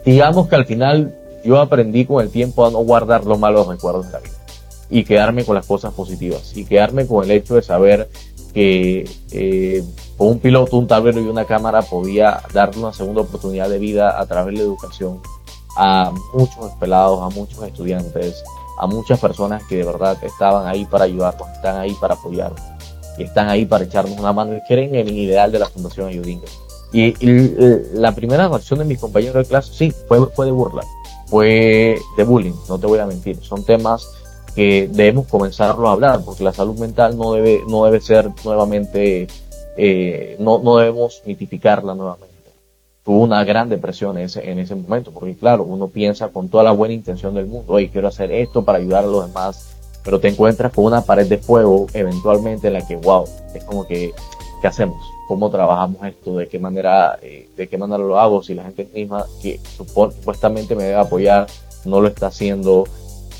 digamos 0.06 0.48
que 0.48 0.56
al 0.56 0.66
final 0.66 1.14
yo 1.44 1.60
aprendí 1.60 2.06
con 2.06 2.24
el 2.24 2.32
tiempo 2.32 2.66
a 2.66 2.72
no 2.72 2.80
guardar 2.80 3.26
los 3.26 3.38
malos 3.38 3.68
recuerdos 3.68 4.08
de 4.08 4.14
la 4.14 4.20
vida 4.20 4.34
y 4.90 5.04
quedarme 5.04 5.44
con 5.44 5.56
las 5.56 5.66
cosas 5.66 5.94
positivas 5.94 6.56
y 6.56 6.66
quedarme 6.66 7.06
con 7.06 7.24
el 7.24 7.32
hecho 7.32 7.56
de 7.56 7.62
saber 7.62 8.10
que 8.54 9.08
eh, 9.32 9.84
con 10.18 10.28
un 10.30 10.40
piloto, 10.40 10.78
un 10.78 10.88
tablero 10.88 11.20
y 11.20 11.28
una 11.28 11.46
cámara 11.46 11.82
podía 11.82 12.42
darle 12.54 12.82
una 12.82 12.94
segunda 12.94 13.22
oportunidad 13.22 13.70
de 13.70 13.80
vida 13.80 14.20
a 14.20 14.26
través 14.26 14.54
de 14.54 14.62
la 14.62 14.68
educación 14.68 15.20
a 15.76 16.12
muchos 16.34 16.72
pelados, 16.80 17.22
a 17.22 17.36
muchos 17.36 17.62
estudiantes, 17.64 18.42
a 18.80 18.88
muchas 18.88 19.20
personas 19.20 19.64
que 19.66 19.78
de 19.78 19.84
verdad 19.84 20.18
estaban 20.24 20.68
ahí 20.68 20.86
para 20.86 21.04
ayudarnos, 21.04 21.50
están 21.50 21.78
ahí 21.78 21.94
para 22.00 22.14
apoyarnos 22.14 22.62
y 23.18 23.24
están 23.24 23.50
ahí 23.50 23.66
para 23.66 23.84
echarnos 23.84 24.18
una 24.18 24.32
mano 24.32 24.56
y 24.56 24.62
quieren 24.62 24.96
el 24.96 25.10
ideal 25.10 25.52
de 25.52 25.60
la 25.60 25.68
Fundación 25.68 26.08
Ayudinga. 26.08 26.48
Y, 26.96 27.14
la 27.94 28.16
primera 28.16 28.48
reacción 28.48 28.80
de 28.80 28.86
mis 28.86 29.00
compañeros 29.00 29.36
de 29.36 29.46
clase, 29.46 29.74
sí, 29.74 29.94
fue, 30.08 30.26
fue 30.28 30.46
de 30.46 30.54
burla, 30.54 30.84
fue 31.26 32.00
de 32.16 32.24
bullying, 32.24 32.54
no 32.70 32.80
te 32.80 32.88
voy 32.88 33.00
a 33.00 33.06
mentir. 33.06 33.38
Son 33.42 33.66
temas 33.66 34.08
que 34.56 34.88
debemos 34.90 35.28
comenzarlo 35.28 35.90
a 35.90 35.92
hablar, 35.92 36.22
porque 36.24 36.46
la 36.46 36.54
salud 36.54 36.80
mental 36.80 37.18
no 37.18 37.34
debe, 37.34 37.62
no 37.68 37.84
debe 37.84 38.00
ser 38.00 38.30
nuevamente, 38.46 39.28
eh, 39.76 40.38
no, 40.40 40.60
no 40.60 40.78
debemos 40.78 41.22
mitificarla 41.26 41.96
nuevamente. 41.96 42.34
Tuvo 43.04 43.20
una 43.20 43.44
gran 43.44 43.68
depresión 43.68 44.18
en 44.18 44.24
ese, 44.24 44.50
en 44.50 44.60
ese 44.60 44.74
momento, 44.76 45.12
porque 45.12 45.36
claro, 45.36 45.64
uno 45.64 45.90
piensa 45.90 46.30
con 46.30 46.48
toda 46.48 46.64
la 46.64 46.72
buena 46.72 46.94
intención 46.94 47.36
del 47.36 47.48
mundo, 47.48 47.74
oye, 47.74 47.90
quiero 47.90 48.08
hacer 48.08 48.32
esto 48.32 48.64
para 48.64 48.78
ayudar 48.78 49.04
a 49.04 49.08
los 49.08 49.28
demás, 49.28 49.76
pero 50.02 50.22
te 50.22 50.30
encuentras 50.30 50.72
con 50.72 50.86
una 50.86 51.02
pared 51.02 51.28
de 51.28 51.40
fuego 51.40 51.88
eventualmente 51.94 52.68
en 52.68 52.74
la 52.74 52.88
que, 52.88 52.96
wow, 52.96 53.26
es 53.54 53.64
como 53.66 53.86
que, 53.86 54.14
¿qué 54.62 54.68
hacemos? 54.68 55.16
cómo 55.26 55.50
trabajamos 55.50 56.04
esto, 56.06 56.38
de 56.38 56.48
qué 56.48 56.60
manera, 56.60 57.18
eh, 57.22 57.50
de 57.56 57.68
qué 57.68 57.78
manera 57.78 57.98
lo 57.98 58.20
hago, 58.20 58.44
si 58.44 58.54
la 58.54 58.64
gente 58.64 58.88
misma 58.94 59.26
que 59.42 59.60
supuestamente 59.76 60.76
me 60.76 60.84
debe 60.84 60.96
apoyar 60.96 61.48
no 61.86 62.02
lo 62.02 62.08
está 62.08 62.28
haciendo. 62.28 62.86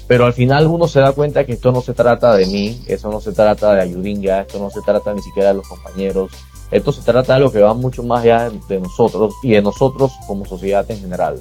Pero 0.08 0.26
al 0.26 0.34
final 0.34 0.68
uno 0.68 0.88
se 0.88 1.00
da 1.00 1.14
cuenta 1.14 1.46
que 1.46 1.54
esto 1.54 1.72
no 1.72 1.82
se 1.82 1.94
trata 1.94 2.36
de 2.36 2.46
mí, 2.46 2.82
eso 2.88 3.10
no 3.10 3.20
se 3.20 3.32
trata 3.32 3.74
de 3.74 3.82
Ayudinga, 3.82 4.42
esto 4.42 4.60
no 4.60 4.70
se 4.70 4.82
trata 4.82 5.14
ni 5.14 5.22
siquiera 5.22 5.50
de 5.50 5.56
los 5.56 5.68
compañeros, 5.68 6.32
esto 6.70 6.92
se 6.92 7.02
trata 7.02 7.36
de 7.36 7.40
lo 7.40 7.52
que 7.52 7.62
va 7.62 7.74
mucho 7.74 8.04
más 8.04 8.24
allá 8.24 8.52
de 8.68 8.80
nosotros 8.80 9.34
y 9.42 9.52
de 9.52 9.62
nosotros 9.62 10.14
como 10.28 10.46
sociedad 10.46 10.86
en 10.90 11.00
general. 11.00 11.40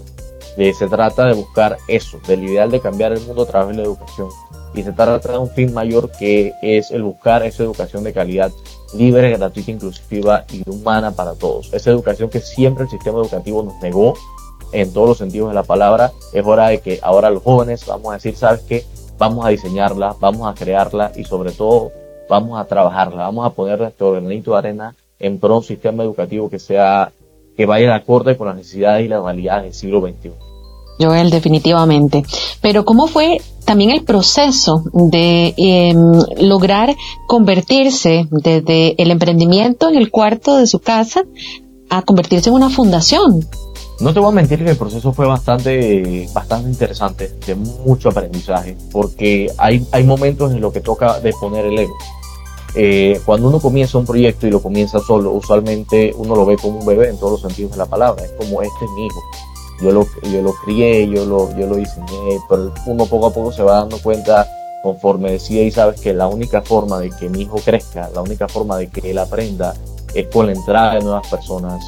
Eh, 0.56 0.72
se 0.72 0.86
trata 0.86 1.26
de 1.26 1.34
buscar 1.34 1.76
eso, 1.88 2.18
del 2.26 2.44
ideal 2.44 2.70
de 2.70 2.80
cambiar 2.80 3.12
el 3.12 3.20
mundo 3.22 3.42
a 3.42 3.46
través 3.46 3.76
de 3.76 3.82
la 3.82 3.88
educación. 3.88 4.28
Y 4.74 4.82
se 4.82 4.92
trata 4.92 5.32
de 5.32 5.38
un 5.38 5.50
fin 5.50 5.72
mayor 5.74 6.10
que 6.12 6.52
es 6.62 6.90
el 6.90 7.02
buscar 7.02 7.44
esa 7.44 7.62
educación 7.62 8.02
de 8.02 8.12
calidad 8.12 8.50
libre, 8.96 9.36
gratuita, 9.36 9.70
inclusiva 9.70 10.44
y 10.52 10.68
humana 10.68 11.12
para 11.12 11.34
todos. 11.34 11.72
Esa 11.72 11.90
educación 11.90 12.30
que 12.30 12.40
siempre 12.40 12.84
el 12.84 12.90
sistema 12.90 13.18
educativo 13.18 13.62
nos 13.62 13.80
negó 13.82 14.14
en 14.72 14.92
todos 14.92 15.08
los 15.08 15.18
sentidos 15.18 15.48
de 15.48 15.54
la 15.54 15.62
palabra. 15.62 16.12
Es 16.32 16.44
hora 16.44 16.68
de 16.68 16.80
que 16.80 16.98
ahora 17.02 17.30
los 17.30 17.42
jóvenes 17.42 17.86
vamos 17.86 18.10
a 18.10 18.14
decir, 18.14 18.36
¿sabes 18.36 18.60
qué? 18.62 18.84
Vamos 19.18 19.46
a 19.46 19.50
diseñarla, 19.50 20.16
vamos 20.20 20.48
a 20.48 20.54
crearla 20.54 21.12
y 21.14 21.24
sobre 21.24 21.52
todo 21.52 21.92
vamos 22.28 22.60
a 22.60 22.64
trabajarla, 22.64 23.22
vamos 23.24 23.46
a 23.46 23.50
poner 23.50 23.78
nuestro 23.78 24.12
granito 24.12 24.52
de 24.52 24.58
arena 24.58 24.94
en 25.18 25.38
pro 25.38 25.50
de 25.50 25.56
un 25.56 25.64
sistema 25.64 26.02
educativo 26.02 26.50
que 26.50 26.58
sea, 26.58 27.12
que 27.56 27.66
vaya 27.66 27.88
de 27.88 27.94
acorde 27.94 28.36
con 28.36 28.48
las 28.48 28.56
necesidades 28.56 29.04
y 29.04 29.08
las 29.08 29.22
realidades 29.22 29.64
del 29.64 29.74
siglo 29.74 30.00
XXI. 30.00 30.32
Joel, 30.98 31.30
definitivamente. 31.30 32.24
Pero 32.60 32.84
¿cómo 32.84 33.06
fue 33.06 33.40
también 33.64 33.90
el 33.90 34.04
proceso 34.04 34.84
de 34.92 35.54
em, 35.56 36.12
lograr 36.40 36.94
convertirse 37.26 38.26
desde 38.30 39.00
el 39.02 39.10
emprendimiento 39.10 39.88
en 39.88 39.96
el 39.96 40.10
cuarto 40.10 40.56
de 40.56 40.66
su 40.66 40.78
casa 40.78 41.22
a 41.90 42.02
convertirse 42.02 42.50
en 42.50 42.56
una 42.56 42.70
fundación. 42.70 43.46
No 44.00 44.12
te 44.12 44.18
voy 44.18 44.30
a 44.30 44.32
mentir 44.32 44.64
que 44.64 44.70
el 44.70 44.76
proceso 44.76 45.12
fue 45.12 45.26
bastante, 45.26 46.28
bastante 46.32 46.68
interesante, 46.68 47.32
de 47.46 47.54
mucho 47.54 48.08
aprendizaje, 48.08 48.76
porque 48.90 49.50
hay, 49.56 49.86
hay 49.92 50.04
momentos 50.04 50.52
en 50.52 50.60
los 50.60 50.72
que 50.72 50.80
toca 50.80 51.20
de 51.20 51.32
poner 51.32 51.66
el 51.66 51.78
ego. 51.78 51.94
Eh, 52.76 53.20
cuando 53.24 53.48
uno 53.48 53.60
comienza 53.60 53.98
un 53.98 54.04
proyecto 54.04 54.48
y 54.48 54.50
lo 54.50 54.60
comienza 54.60 54.98
solo, 54.98 55.30
usualmente 55.30 56.12
uno 56.16 56.34
lo 56.34 56.44
ve 56.44 56.56
como 56.56 56.80
un 56.80 56.86
bebé 56.86 57.08
en 57.08 57.18
todos 57.18 57.32
los 57.32 57.40
sentidos 57.42 57.72
de 57.72 57.78
la 57.78 57.86
palabra. 57.86 58.24
Es 58.24 58.32
como 58.32 58.62
este 58.62 58.84
es 58.84 58.90
mi 58.90 59.06
hijo. 59.06 59.20
Yo 59.80 59.90
lo, 59.90 60.06
yo 60.22 60.42
lo 60.42 60.52
crié, 60.64 61.08
yo 61.08 61.24
lo, 61.24 61.54
yo 61.56 61.66
lo 61.66 61.76
diseñé, 61.76 62.38
pero 62.48 62.72
uno 62.86 63.06
poco 63.06 63.26
a 63.26 63.32
poco 63.32 63.52
se 63.52 63.62
va 63.62 63.76
dando 63.76 63.98
cuenta 63.98 64.46
conforme 64.82 65.32
decide 65.32 65.64
y 65.64 65.70
sabes 65.70 66.00
que 66.00 66.12
la 66.12 66.28
única 66.28 66.62
forma 66.62 67.00
de 67.00 67.10
que 67.10 67.28
mi 67.28 67.42
hijo 67.42 67.56
crezca, 67.56 68.10
la 68.14 68.20
única 68.20 68.48
forma 68.48 68.76
de 68.76 68.88
que 68.88 69.10
él 69.10 69.18
aprenda 69.18 69.74
es 70.14 70.28
con 70.28 70.46
la 70.46 70.52
entrada 70.52 70.94
de 70.94 71.00
nuevas 71.00 71.26
personas, 71.28 71.82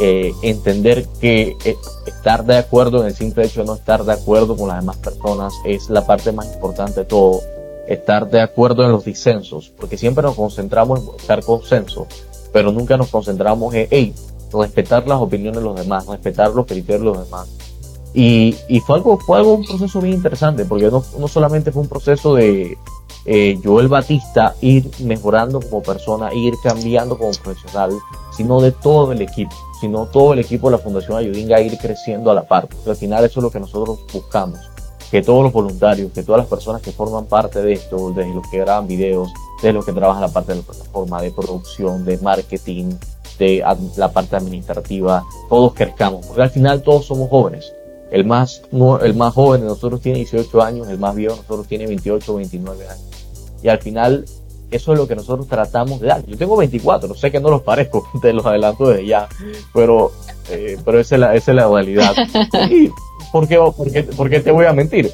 eh, 0.00 0.34
entender 0.42 1.06
que 1.20 1.56
eh, 1.64 1.76
estar 2.06 2.44
de 2.44 2.58
acuerdo 2.58 3.00
en 3.00 3.06
el 3.06 3.14
simple 3.14 3.46
hecho 3.46 3.60
de 3.60 3.66
no 3.66 3.74
estar 3.74 4.04
de 4.04 4.12
acuerdo 4.12 4.56
con 4.56 4.68
las 4.68 4.80
demás 4.80 4.98
personas 4.98 5.54
es 5.64 5.90
la 5.90 6.06
parte 6.06 6.32
más 6.32 6.52
importante 6.54 7.00
de 7.00 7.06
todo. 7.06 7.40
Estar 7.88 8.28
de 8.28 8.40
acuerdo 8.40 8.84
en 8.84 8.92
los 8.92 9.04
disensos, 9.04 9.72
porque 9.76 9.96
siempre 9.96 10.22
nos 10.22 10.34
concentramos 10.34 11.00
en 11.00 11.06
buscar 11.06 11.42
consenso, 11.42 12.06
pero 12.52 12.72
nunca 12.72 12.96
nos 12.96 13.08
concentramos 13.08 13.74
en, 13.74 13.88
hey, 13.90 14.14
respetar 14.62 15.06
las 15.06 15.20
opiniones 15.20 15.60
de 15.60 15.64
los 15.64 15.76
demás, 15.76 16.06
respetar 16.06 16.50
los 16.50 16.66
criterios 16.66 17.00
de 17.00 17.06
los 17.06 17.24
demás. 17.24 17.48
Y, 18.14 18.56
y 18.68 18.80
fue 18.80 18.96
algo, 18.96 19.18
fue 19.18 19.38
algo, 19.38 19.54
un 19.54 19.64
proceso 19.64 20.00
bien 20.00 20.14
interesante, 20.14 20.64
porque 20.64 20.90
no, 20.90 21.04
no 21.18 21.28
solamente 21.28 21.70
fue 21.70 21.82
un 21.82 21.88
proceso 21.88 22.34
de 22.34 22.78
eh, 23.26 23.58
Joel 23.62 23.88
Batista 23.88 24.54
ir 24.60 24.90
mejorando 25.00 25.60
como 25.60 25.82
persona, 25.82 26.32
ir 26.32 26.54
cambiando 26.62 27.18
como 27.18 27.32
profesional, 27.32 27.90
sino 28.34 28.60
de 28.60 28.72
todo 28.72 29.12
el 29.12 29.20
equipo 29.20 29.54
sino 29.80 30.06
todo 30.06 30.32
el 30.32 30.40
equipo 30.40 30.68
de 30.68 30.76
la 30.76 30.82
Fundación 30.82 31.18
Ayudinga 31.18 31.60
ir 31.60 31.76
creciendo 31.78 32.30
a 32.30 32.34
la 32.34 32.46
par. 32.46 32.68
Porque 32.68 32.90
al 32.90 32.96
final 32.96 33.24
eso 33.24 33.40
es 33.40 33.44
lo 33.44 33.50
que 33.50 33.60
nosotros 33.60 34.00
buscamos, 34.12 34.58
que 35.10 35.22
todos 35.22 35.42
los 35.42 35.52
voluntarios, 35.52 36.12
que 36.12 36.22
todas 36.22 36.40
las 36.40 36.48
personas 36.48 36.82
que 36.82 36.92
forman 36.92 37.26
parte 37.26 37.62
de 37.62 37.74
esto, 37.74 38.12
desde 38.12 38.34
los 38.34 38.46
que 38.48 38.58
graban 38.58 38.86
videos, 38.86 39.32
desde 39.56 39.72
los 39.72 39.84
que 39.84 39.92
trabajan 39.92 40.22
la 40.22 40.28
parte 40.28 40.52
de 40.52 40.60
la 40.60 40.64
plataforma, 40.64 41.22
de 41.22 41.30
producción, 41.30 42.04
de 42.04 42.18
marketing, 42.18 42.94
de 43.38 43.64
la 43.96 44.12
parte 44.12 44.36
administrativa, 44.36 45.24
todos 45.48 45.74
crezcamos, 45.74 46.26
porque 46.26 46.42
al 46.42 46.50
final 46.50 46.82
todos 46.82 47.06
somos 47.06 47.28
jóvenes. 47.28 47.72
El 48.10 48.24
más, 48.24 48.62
el 49.02 49.14
más 49.14 49.34
joven 49.34 49.62
de 49.62 49.66
nosotros 49.66 50.00
tiene 50.00 50.18
18 50.18 50.62
años, 50.62 50.88
el 50.88 50.98
más 50.98 51.14
viejo 51.14 51.34
de 51.34 51.40
nosotros 51.40 51.66
tiene 51.66 51.86
28 51.86 52.32
o 52.32 52.36
29 52.36 52.88
años. 52.88 53.26
Y 53.62 53.68
al 53.68 53.78
final 53.78 54.24
eso 54.70 54.92
es 54.92 54.98
lo 54.98 55.06
que 55.06 55.14
nosotros 55.14 55.46
tratamos 55.46 56.00
de 56.00 56.08
dar. 56.08 56.26
Yo 56.26 56.36
tengo 56.36 56.56
24, 56.56 57.14
sé 57.14 57.30
que 57.30 57.40
no 57.40 57.50
los 57.50 57.62
parezco, 57.62 58.08
te 58.22 58.32
los 58.32 58.44
adelanto 58.46 58.88
desde 58.88 59.06
ya, 59.06 59.28
pero, 59.72 60.12
eh, 60.50 60.76
pero 60.84 61.00
esa 61.00 61.14
es 61.16 61.20
la, 61.20 61.34
esa 61.34 61.52
es 61.52 61.56
la 61.56 61.68
realidad. 61.68 62.14
¿Y 62.70 62.90
por 63.32 63.46
qué, 63.46 63.58
por, 64.16 64.30
qué, 64.30 64.40
te 64.40 64.50
voy 64.50 64.66
a 64.66 64.72
mentir? 64.72 65.10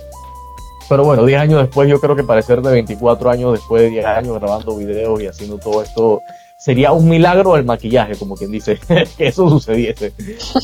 Pero 0.89 1.05
bueno, 1.05 1.25
10 1.25 1.41
años 1.41 1.61
después, 1.63 1.89
yo 1.89 2.01
creo 2.01 2.17
que 2.17 2.25
parecer 2.25 2.61
de 2.61 2.71
24 2.71 3.31
años 3.31 3.53
después 3.53 3.83
de 3.83 3.91
10 3.91 4.05
años 4.05 4.39
grabando 4.39 4.77
videos 4.77 5.23
y 5.23 5.27
haciendo 5.27 5.59
todo 5.59 5.83
esto, 5.83 6.21
sería 6.65 6.93
un 6.93 7.09
milagro 7.09 7.57
el 7.57 7.65
maquillaje, 7.65 8.17
como 8.17 8.37
quien 8.37 8.51
dice, 8.51 8.79
que 9.17 9.29
eso 9.29 9.49
sucediese. 9.49 10.13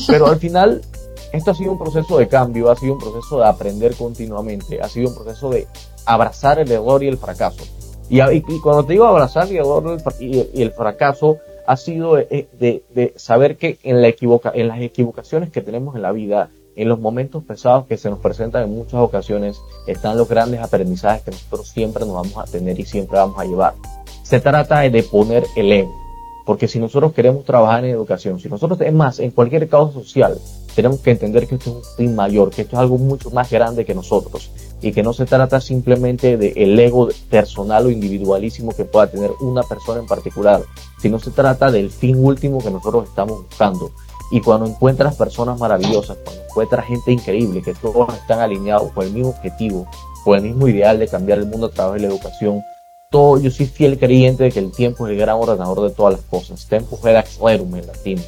Pero 0.07 0.27
al 0.27 0.37
final, 0.37 0.81
esto 1.33 1.51
ha 1.51 1.55
sido 1.55 1.71
un 1.71 1.79
proceso 1.79 2.17
de 2.17 2.27
cambio, 2.27 2.71
ha 2.71 2.75
sido 2.75 2.93
un 2.93 2.99
proceso 2.99 3.39
de 3.39 3.47
aprender 3.47 3.95
continuamente, 3.95 4.81
ha 4.81 4.87
sido 4.89 5.09
un 5.09 5.15
proceso 5.15 5.49
de 5.49 5.67
abrazar 6.05 6.59
el 6.59 6.71
error 6.71 7.03
y 7.03 7.07
el 7.07 7.17
fracaso 7.17 7.63
y, 8.09 8.41
cuando 8.61 8.85
te 8.85 8.93
digo 8.93 9.05
abrazar 9.05 9.47
y, 9.51 9.59
y, 10.19 10.61
el 10.61 10.71
fracaso, 10.71 11.37
ha 11.67 11.77
sido 11.77 12.15
de, 12.15 13.13
saber 13.15 13.57
que 13.57 13.77
en, 13.83 13.97
en 14.03 14.67
las 14.67 14.81
equivocaciones 14.81 15.51
que 15.51 15.61
tenemos 15.61 15.95
en 15.95 16.01
la 16.01 16.11
vida, 16.11 16.49
en 16.75 16.89
los 16.89 16.99
momentos 16.99 17.43
pesados 17.43 17.85
que 17.85 17.97
se 17.97 18.09
nos 18.09 18.19
presentan 18.19 18.63
en 18.63 18.73
muchas 18.73 18.95
ocasiones, 18.95 19.61
están 19.85 20.17
los 20.17 20.27
grandes 20.27 20.61
aprendizajes 20.61 21.21
que 21.23 21.31
nosotros 21.31 21.67
siempre 21.67 22.05
nos 22.05 22.15
vamos 22.15 22.37
a 22.37 22.45
tener 22.45 22.79
y 22.79 22.85
siempre 22.85 23.17
vamos 23.17 23.37
a 23.37 23.45
llevar. 23.45 23.73
Se 24.29 24.39
trata 24.39 24.81
de 24.81 25.01
poner 25.01 25.47
el 25.55 25.71
ego. 25.71 25.91
Porque 26.45 26.67
si 26.67 26.77
nosotros 26.77 27.13
queremos 27.13 27.45
trabajar 27.45 27.83
en 27.83 27.89
educación, 27.89 28.39
si 28.39 28.47
nosotros, 28.47 28.79
es 28.79 28.93
más, 28.93 29.17
en 29.17 29.31
cualquier 29.31 29.67
causa 29.67 29.95
social, 29.95 30.37
tenemos 30.75 30.99
que 30.99 31.09
entender 31.09 31.47
que 31.47 31.55
esto 31.55 31.71
es 31.71 31.75
un 31.77 31.95
fin 31.97 32.15
mayor, 32.15 32.51
que 32.51 32.61
esto 32.61 32.75
es 32.75 32.79
algo 32.79 32.99
mucho 32.99 33.31
más 33.31 33.49
grande 33.49 33.85
que 33.85 33.95
nosotros 33.95 34.51
y 34.83 34.91
que 34.91 35.01
no 35.01 35.13
se 35.13 35.25
trata 35.25 35.59
simplemente 35.59 36.37
del 36.37 36.55
el 36.55 36.79
ego 36.79 37.09
personal 37.31 37.87
o 37.87 37.89
individualísimo 37.89 38.71
que 38.75 38.85
pueda 38.85 39.07
tener 39.07 39.31
una 39.41 39.63
persona 39.63 39.99
en 39.99 40.05
particular, 40.05 40.61
sino 41.01 41.17
se 41.17 41.31
trata 41.31 41.71
del 41.71 41.89
fin 41.89 42.23
último 42.23 42.59
que 42.59 42.69
nosotros 42.69 43.09
estamos 43.09 43.43
buscando. 43.45 43.89
Y 44.31 44.41
cuando 44.41 44.67
encuentras 44.67 45.15
personas 45.15 45.59
maravillosas, 45.59 46.17
cuando 46.23 46.43
encuentras 46.43 46.85
gente 46.85 47.11
increíble, 47.11 47.63
que 47.63 47.73
todos 47.73 48.13
están 48.13 48.41
alineados 48.41 48.91
con 48.91 49.07
el 49.07 49.11
mismo 49.11 49.29
objetivo, 49.29 49.87
con 50.23 50.37
el 50.37 50.43
mismo 50.43 50.67
ideal 50.67 50.99
de 50.99 51.07
cambiar 51.07 51.39
el 51.39 51.47
mundo 51.47 51.65
a 51.65 51.71
través 51.71 51.99
de 51.99 52.07
la 52.07 52.13
educación, 52.13 52.61
todo, 53.11 53.39
yo 53.39 53.49
soy 53.49 53.65
fiel 53.65 53.97
creyente 53.97 54.43
de 54.43 54.51
que 54.51 54.59
el 54.59 54.71
tiempo 54.71 55.07
es 55.07 55.13
el 55.13 55.19
gran 55.19 55.35
ordenador 55.37 55.89
de 55.89 55.95
todas 55.95 56.13
las 56.13 56.21
cosas. 56.23 56.67
Tempus 56.67 57.03
erat 57.05 57.27
rerum 57.41 57.75
en 57.75 57.87
latín 57.87 58.19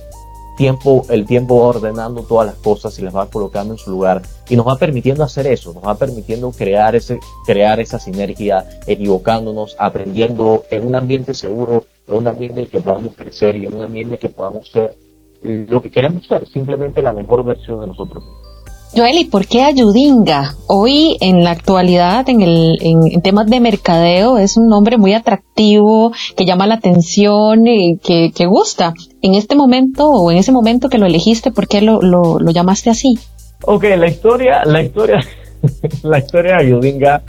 tiempo, 0.58 1.04
el 1.10 1.26
tiempo 1.26 1.60
va 1.60 1.68
ordenando 1.68 2.24
todas 2.24 2.46
las 2.46 2.56
cosas 2.56 2.98
y 3.00 3.02
las 3.02 3.16
va 3.16 3.28
colocando 3.28 3.74
en 3.74 3.80
su 3.80 3.90
lugar 3.90 4.22
y 4.48 4.56
nos 4.56 4.68
va 4.68 4.78
permitiendo 4.78 5.24
hacer 5.24 5.48
eso, 5.48 5.74
nos 5.74 5.84
va 5.84 5.96
permitiendo 5.96 6.52
crear 6.52 6.96
ese, 6.96 7.20
crear 7.48 7.80
esa 7.80 7.98
sinergia, 7.98 8.66
equivocándonos, 8.86 9.76
aprendiendo 9.80 10.64
en 10.70 10.86
un 10.86 10.96
ambiente 10.96 11.34
seguro, 11.34 11.86
en 12.08 12.16
un 12.16 12.28
ambiente 12.28 12.62
en 12.62 12.68
que 12.68 12.80
podamos 12.80 13.16
crecer 13.16 13.56
y 13.56 13.66
en 13.66 13.74
un 13.74 13.84
ambiente 13.84 14.16
en 14.16 14.20
que 14.20 14.30
podamos 14.30 14.70
ser 14.70 14.96
lo 15.42 15.82
que 15.82 15.90
queremos 15.90 16.28
ser, 16.28 16.48
simplemente 16.48 17.02
la 17.02 17.14
mejor 17.14 17.44
versión 17.44 17.82
de 17.82 17.88
nosotros 17.88 18.24
mismos. 18.24 18.51
Joel, 18.94 19.20
¿y 19.20 19.26
por 19.26 19.48
qué 19.48 19.64
Ayudinga? 19.64 20.56
Hoy 20.68 21.18
en 21.22 21.46
la 21.46 21.52
actualidad, 21.52 22.28
en, 22.28 22.42
el, 22.42 22.78
en, 22.82 23.22
temas 23.22 23.48
de 23.48 23.62
mercadeo, 23.62 24.38
es 24.38 24.58
un 24.58 24.68
nombre 24.68 24.98
muy 24.98 25.14
atractivo, 25.14 26.12
que 26.36 26.46
llama 26.46 26.68
la 26.68 26.76
atención 26.76 27.66
y 27.68 27.98
que, 28.00 28.32
que, 28.36 28.46
gusta. 28.48 28.94
En 29.22 29.36
este 29.36 29.56
momento 29.56 30.10
o 30.10 30.30
en 30.30 30.38
ese 30.38 30.52
momento 30.52 30.90
que 30.90 30.98
lo 30.98 31.06
elegiste, 31.06 31.52
¿por 31.52 31.70
qué 31.70 31.82
lo, 31.82 32.02
lo, 32.02 32.40
lo 32.40 32.52
llamaste 32.52 32.90
así? 32.90 33.18
Ok, 33.64 33.86
la 33.98 34.08
historia, 34.08 34.66
la 34.66 34.84
historia 34.84 35.22
la 36.04 36.20
historia 36.20 36.58
de 36.58 36.64
Ayudinga, 36.64 37.22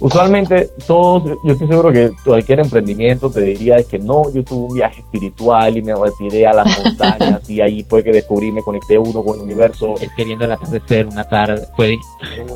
usualmente 0.00 0.70
todos, 0.86 1.38
yo 1.44 1.52
estoy 1.52 1.68
seguro 1.68 1.92
que 1.92 2.10
cualquier 2.24 2.60
emprendimiento 2.60 3.30
te 3.30 3.40
diría 3.40 3.76
que 3.82 3.98
no, 3.98 4.32
yo 4.32 4.42
tuve 4.44 4.68
un 4.68 4.74
viaje 4.74 5.00
espiritual 5.00 5.76
y 5.76 5.82
me 5.82 5.94
retiré 5.94 6.46
a 6.46 6.54
las 6.54 6.78
montañas 6.78 7.48
y 7.48 7.60
ahí 7.60 7.84
fue 7.88 8.02
que 8.02 8.12
descubrí, 8.12 8.52
me 8.52 8.62
conecté 8.62 8.98
uno 8.98 9.22
con 9.22 9.38
el 9.38 9.44
universo. 9.44 9.94
Es 10.00 10.10
que 10.16 10.24
viendo 10.24 10.44
el 10.44 10.52
atardecer 10.52 11.06
una 11.06 11.24
tarde, 11.24 11.66
fue, 11.76 11.96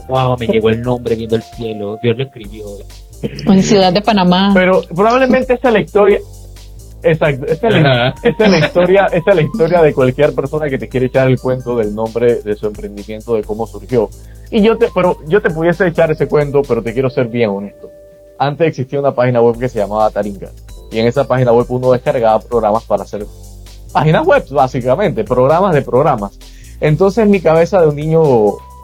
wow, 0.08 0.36
me 0.38 0.46
llegó 0.46 0.70
el 0.70 0.82
nombre 0.82 1.14
viendo 1.14 1.36
el 1.36 1.42
cielo, 1.42 1.98
Dios 2.02 2.16
lo 2.16 2.24
escribió. 2.24 2.64
En 3.22 3.62
Ciudad 3.62 3.92
de 3.92 4.00
Panamá. 4.00 4.52
Pero 4.54 4.82
probablemente 4.94 5.54
esa 5.54 5.68
es 5.68 5.74
la 5.74 5.80
historia, 5.80 6.18
Exacto, 7.02 7.46
esta 7.46 7.68
es, 7.68 7.82
la, 7.82 8.14
es, 8.22 8.38
la, 8.38 8.58
historia, 8.58 9.06
esta 9.06 9.30
es 9.30 9.36
la 9.36 9.42
historia 9.42 9.82
de 9.82 9.94
cualquier 9.94 10.34
persona 10.34 10.68
que 10.68 10.76
te 10.76 10.88
quiere 10.88 11.06
echar 11.06 11.28
el 11.28 11.40
cuento 11.40 11.76
del 11.76 11.94
nombre 11.94 12.42
de 12.42 12.54
su 12.56 12.66
emprendimiento, 12.66 13.36
de 13.36 13.42
cómo 13.42 13.66
surgió. 13.66 14.10
Y 14.50 14.62
yo 14.62 14.76
te, 14.76 14.88
pero 14.94 15.18
yo 15.26 15.40
te 15.40 15.50
pudiese 15.50 15.86
echar 15.86 16.10
ese 16.10 16.26
cuento, 16.26 16.62
pero 16.66 16.82
te 16.82 16.92
quiero 16.92 17.08
ser 17.08 17.28
bien 17.28 17.50
honesto. 17.50 17.90
Antes 18.38 18.68
existía 18.68 18.98
una 18.98 19.14
página 19.14 19.40
web 19.40 19.58
que 19.58 19.68
se 19.68 19.78
llamaba 19.78 20.10
Taringa. 20.10 20.50
Y 20.90 20.98
en 20.98 21.06
esa 21.06 21.26
página 21.26 21.52
web 21.52 21.66
uno 21.68 21.92
descargaba 21.92 22.40
programas 22.40 22.84
para 22.84 23.04
hacer 23.04 23.24
páginas 23.92 24.26
web, 24.26 24.44
básicamente, 24.50 25.24
programas 25.24 25.74
de 25.74 25.82
programas. 25.82 26.38
Entonces 26.80 27.28
mi 27.28 27.40
cabeza 27.40 27.80
de 27.80 27.88
un 27.88 27.96
niño, 27.96 28.22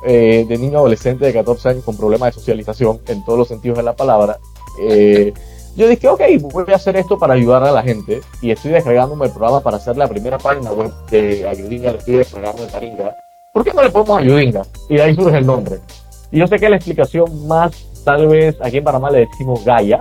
eh, 0.05 0.45
de 0.49 0.59
niño 0.59 0.79
adolescente 0.79 1.25
de 1.25 1.33
14 1.33 1.71
años 1.71 1.85
con 1.85 1.97
problemas 1.97 2.29
de 2.29 2.41
socialización, 2.41 3.01
en 3.09 3.25
todos 3.25 3.39
los 3.39 3.49
sentidos 3.49 3.79
de 3.79 3.85
la 3.85 3.97
palabra, 3.97 4.39
eh, 4.81 5.33
yo 5.77 5.89
dije, 5.89 6.09
ok, 6.09 6.23
voy 6.41 6.65
a 6.73 6.77
hacer 6.77 6.97
esto 6.97 7.19
para 7.19 7.35
ayudar 7.35 7.63
a 7.65 7.73
la 7.73 7.83
gente 7.83 8.21
y 8.41 8.51
estoy 8.51 8.73
descargándome 8.73 9.27
el 9.27 9.33
programa 9.33 9.61
para 9.61 9.77
hacer 9.77 9.97
la 9.97 10.09
primera 10.09 10.39
página 10.39 10.73
web 10.73 10.91
de 11.11 11.47
Ayudinga, 11.47 11.91
el 11.91 12.25
programa 12.25 12.61
de 12.61 12.67
Taringa. 12.67 13.26
¿Por 13.57 13.65
qué 13.65 13.73
no 13.73 13.83
le 13.83 13.89
ponemos 13.89 14.19
Ayudinga? 14.19 14.67
Y 14.91 14.97
de 14.97 15.03
ahí 15.03 15.15
surge 15.15 15.39
el 15.39 15.47
nombre. 15.47 15.77
Y 16.31 16.41
yo 16.41 16.47
sé 16.47 16.59
que 16.59 16.69
la 16.69 16.77
explicación 16.77 17.49
más, 17.49 18.03
tal 18.05 18.29
vez 18.29 18.55
aquí 18.61 18.77
en 18.77 18.85
Panamá 18.85 19.11
le 19.11 19.21
decimos 19.21 19.65
Gaia, 19.65 20.01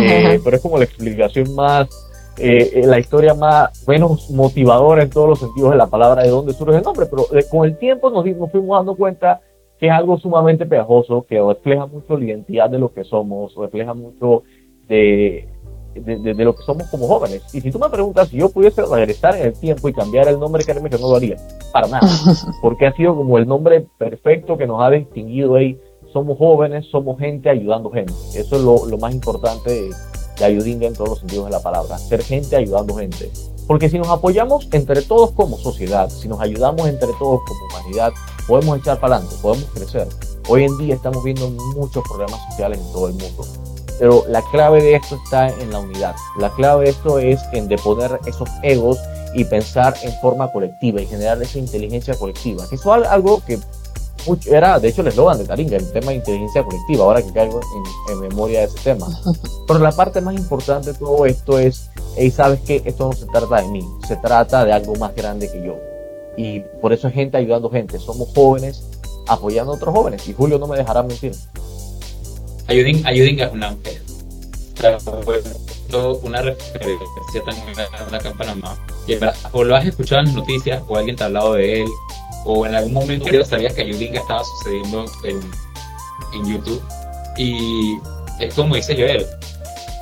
eh, 0.00 0.38
pero 0.44 0.54
es 0.54 0.62
como 0.62 0.78
la 0.78 0.84
explicación 0.84 1.56
más, 1.56 1.88
eh, 2.38 2.70
eh, 2.72 2.86
la 2.86 3.00
historia 3.00 3.34
más, 3.34 3.84
menos 3.88 4.30
motivadora 4.30 5.02
en 5.02 5.10
todos 5.10 5.28
los 5.28 5.40
sentidos 5.40 5.72
de 5.72 5.76
la 5.76 5.88
palabra 5.88 6.22
de 6.22 6.28
dónde 6.28 6.52
surge 6.52 6.76
el 6.76 6.84
nombre. 6.84 7.06
Pero 7.06 7.26
con 7.50 7.66
el 7.66 7.76
tiempo 7.78 8.10
nos, 8.10 8.24
nos 8.26 8.52
fuimos 8.52 8.78
dando 8.78 8.94
cuenta 8.94 9.40
que 9.80 9.86
es 9.86 9.92
algo 9.92 10.16
sumamente 10.20 10.64
pegajoso, 10.64 11.26
que 11.28 11.42
refleja 11.42 11.86
mucho 11.86 12.16
la 12.16 12.26
identidad 12.26 12.70
de 12.70 12.78
lo 12.78 12.94
que 12.94 13.02
somos, 13.02 13.56
refleja 13.56 13.92
mucho 13.92 14.44
de, 14.86 15.48
de, 15.94 16.34
lo 16.44 16.54
que 16.54 16.62
somos 16.64 16.86
como 16.88 17.06
jóvenes. 17.06 17.42
Y 17.52 17.60
si 17.60 17.70
tú 17.70 17.78
me 17.78 17.88
preguntas 17.88 18.28
si 18.28 18.38
yo 18.38 18.48
pudiese 18.48 18.82
regresar 18.82 19.36
en 19.36 19.46
el 19.46 19.52
tiempo 19.52 19.88
y 19.88 19.92
cambiar 19.92 20.28
el 20.28 20.38
nombre, 20.38 20.64
créeme 20.64 20.90
que 20.90 20.98
no 20.98 21.08
lo 21.10 21.16
haría, 21.16 21.36
para 21.72 21.88
nada, 21.88 22.08
porque 22.62 22.86
ha 22.86 22.92
sido 22.94 23.14
como 23.14 23.38
el 23.38 23.46
nombre 23.46 23.86
perfecto 23.98 24.56
que 24.56 24.66
nos 24.66 24.82
ha 24.82 24.90
distinguido 24.90 25.56
ahí. 25.56 25.78
somos 26.12 26.38
jóvenes, 26.38 26.86
somos 26.90 27.18
gente 27.18 27.48
ayudando 27.48 27.90
gente. 27.90 28.12
Eso 28.34 28.56
es 28.56 28.62
lo, 28.62 28.86
lo 28.86 28.98
más 28.98 29.14
importante 29.14 29.70
de, 29.70 29.90
de 30.38 30.44
Ayudinga 30.44 30.86
en 30.86 30.94
todos 30.94 31.10
los 31.10 31.18
sentidos 31.20 31.46
de 31.46 31.52
la 31.52 31.60
palabra. 31.60 31.98
Ser 31.98 32.22
gente 32.22 32.56
ayudando 32.56 32.94
gente. 32.94 33.30
Porque 33.66 33.88
si 33.88 33.98
nos 33.98 34.08
apoyamos 34.08 34.68
entre 34.72 35.00
todos 35.02 35.32
como 35.32 35.56
sociedad, 35.56 36.10
si 36.10 36.28
nos 36.28 36.40
ayudamos 36.40 36.86
entre 36.86 37.08
todos 37.18 37.40
como 37.46 37.60
humanidad, 37.70 38.12
podemos 38.46 38.78
echar 38.78 39.00
para 39.00 39.16
adelante, 39.16 39.36
podemos 39.40 39.68
crecer. 39.70 40.06
Hoy 40.48 40.64
en 40.64 40.76
día 40.76 40.94
estamos 40.94 41.24
viendo 41.24 41.48
muchos 41.48 42.04
problemas 42.06 42.40
sociales 42.50 42.78
en 42.78 42.92
todo 42.92 43.08
el 43.08 43.14
mundo. 43.14 43.63
Pero 43.98 44.24
la 44.28 44.42
clave 44.50 44.82
de 44.82 44.96
esto 44.96 45.18
está 45.24 45.48
en 45.48 45.70
la 45.70 45.78
unidad. 45.78 46.14
La 46.38 46.50
clave 46.50 46.84
de 46.84 46.90
esto 46.90 47.18
es 47.18 47.40
en 47.52 47.68
deponer 47.68 48.18
esos 48.26 48.48
egos 48.62 48.98
y 49.34 49.44
pensar 49.44 49.94
en 50.02 50.12
forma 50.20 50.50
colectiva 50.50 51.00
y 51.00 51.06
generar 51.06 51.40
esa 51.42 51.58
inteligencia 51.58 52.14
colectiva. 52.14 52.66
Que 52.68 52.76
eso 52.76 52.96
es 52.96 53.08
algo 53.08 53.42
que 53.46 53.58
mucho, 54.26 54.54
era, 54.54 54.78
de 54.78 54.88
hecho, 54.88 55.02
el 55.02 55.08
eslogan 55.08 55.38
de 55.38 55.44
Taringa, 55.44 55.76
el 55.76 55.92
tema 55.92 56.08
de 56.08 56.16
inteligencia 56.16 56.62
colectiva, 56.62 57.04
ahora 57.04 57.22
que 57.22 57.32
caigo 57.32 57.60
en, 57.60 58.14
en, 58.14 58.20
memoria 58.20 58.60
de 58.60 58.66
ese 58.66 58.78
tema. 58.78 59.06
Pero 59.66 59.78
la 59.80 59.92
parte 59.92 60.20
más 60.20 60.34
importante 60.34 60.92
de 60.92 60.98
todo 60.98 61.26
esto 61.26 61.58
es, 61.58 61.90
y 62.18 62.30
sabes 62.30 62.60
que 62.60 62.82
esto 62.84 63.08
no 63.08 63.12
se 63.12 63.26
trata 63.26 63.60
de 63.60 63.68
mí, 63.68 63.86
se 64.08 64.16
trata 64.16 64.64
de 64.64 64.72
algo 64.72 64.94
más 64.96 65.14
grande 65.14 65.50
que 65.50 65.62
yo. 65.62 65.76
Y 66.36 66.60
por 66.80 66.92
eso 66.92 67.08
es 67.08 67.14
gente 67.14 67.36
ayudando 67.36 67.70
gente. 67.70 67.98
Somos 67.98 68.28
jóvenes 68.34 68.82
apoyando 69.26 69.72
a 69.72 69.76
otros 69.76 69.94
jóvenes. 69.94 70.26
Y 70.28 70.32
Julio 70.32 70.58
no 70.58 70.66
me 70.66 70.76
dejará 70.76 71.02
mentir. 71.02 71.34
Ayudin, 72.74 73.06
ayudin 73.06 73.38
es 73.38 73.52
una 73.52 73.76
una 76.24 76.42
referencia 76.42 77.44
también 77.46 77.78
a 77.78 78.16
acá 78.16 78.28
en 78.30 78.36
Panamá. 78.36 78.76
Y 79.06 79.14
o 79.52 79.62
lo 79.62 79.76
has 79.76 79.86
escuchado 79.86 80.22
en 80.22 80.26
las 80.26 80.34
noticias, 80.34 80.82
o 80.88 80.96
alguien 80.96 81.14
te 81.14 81.22
ha 81.22 81.26
hablado 81.26 81.54
de 81.54 81.82
él, 81.82 81.88
o 82.44 82.66
en 82.66 82.74
algún 82.74 82.94
momento 82.94 83.44
sabías 83.44 83.74
que 83.74 83.82
Ayudinga 83.82 84.18
estaba 84.20 84.42
sucediendo 84.42 85.04
en, 85.22 85.40
en 86.32 86.52
YouTube. 86.52 86.82
Y 87.36 87.96
es 88.40 88.52
como 88.54 88.74
dice 88.74 88.96
Joel, 88.96 89.24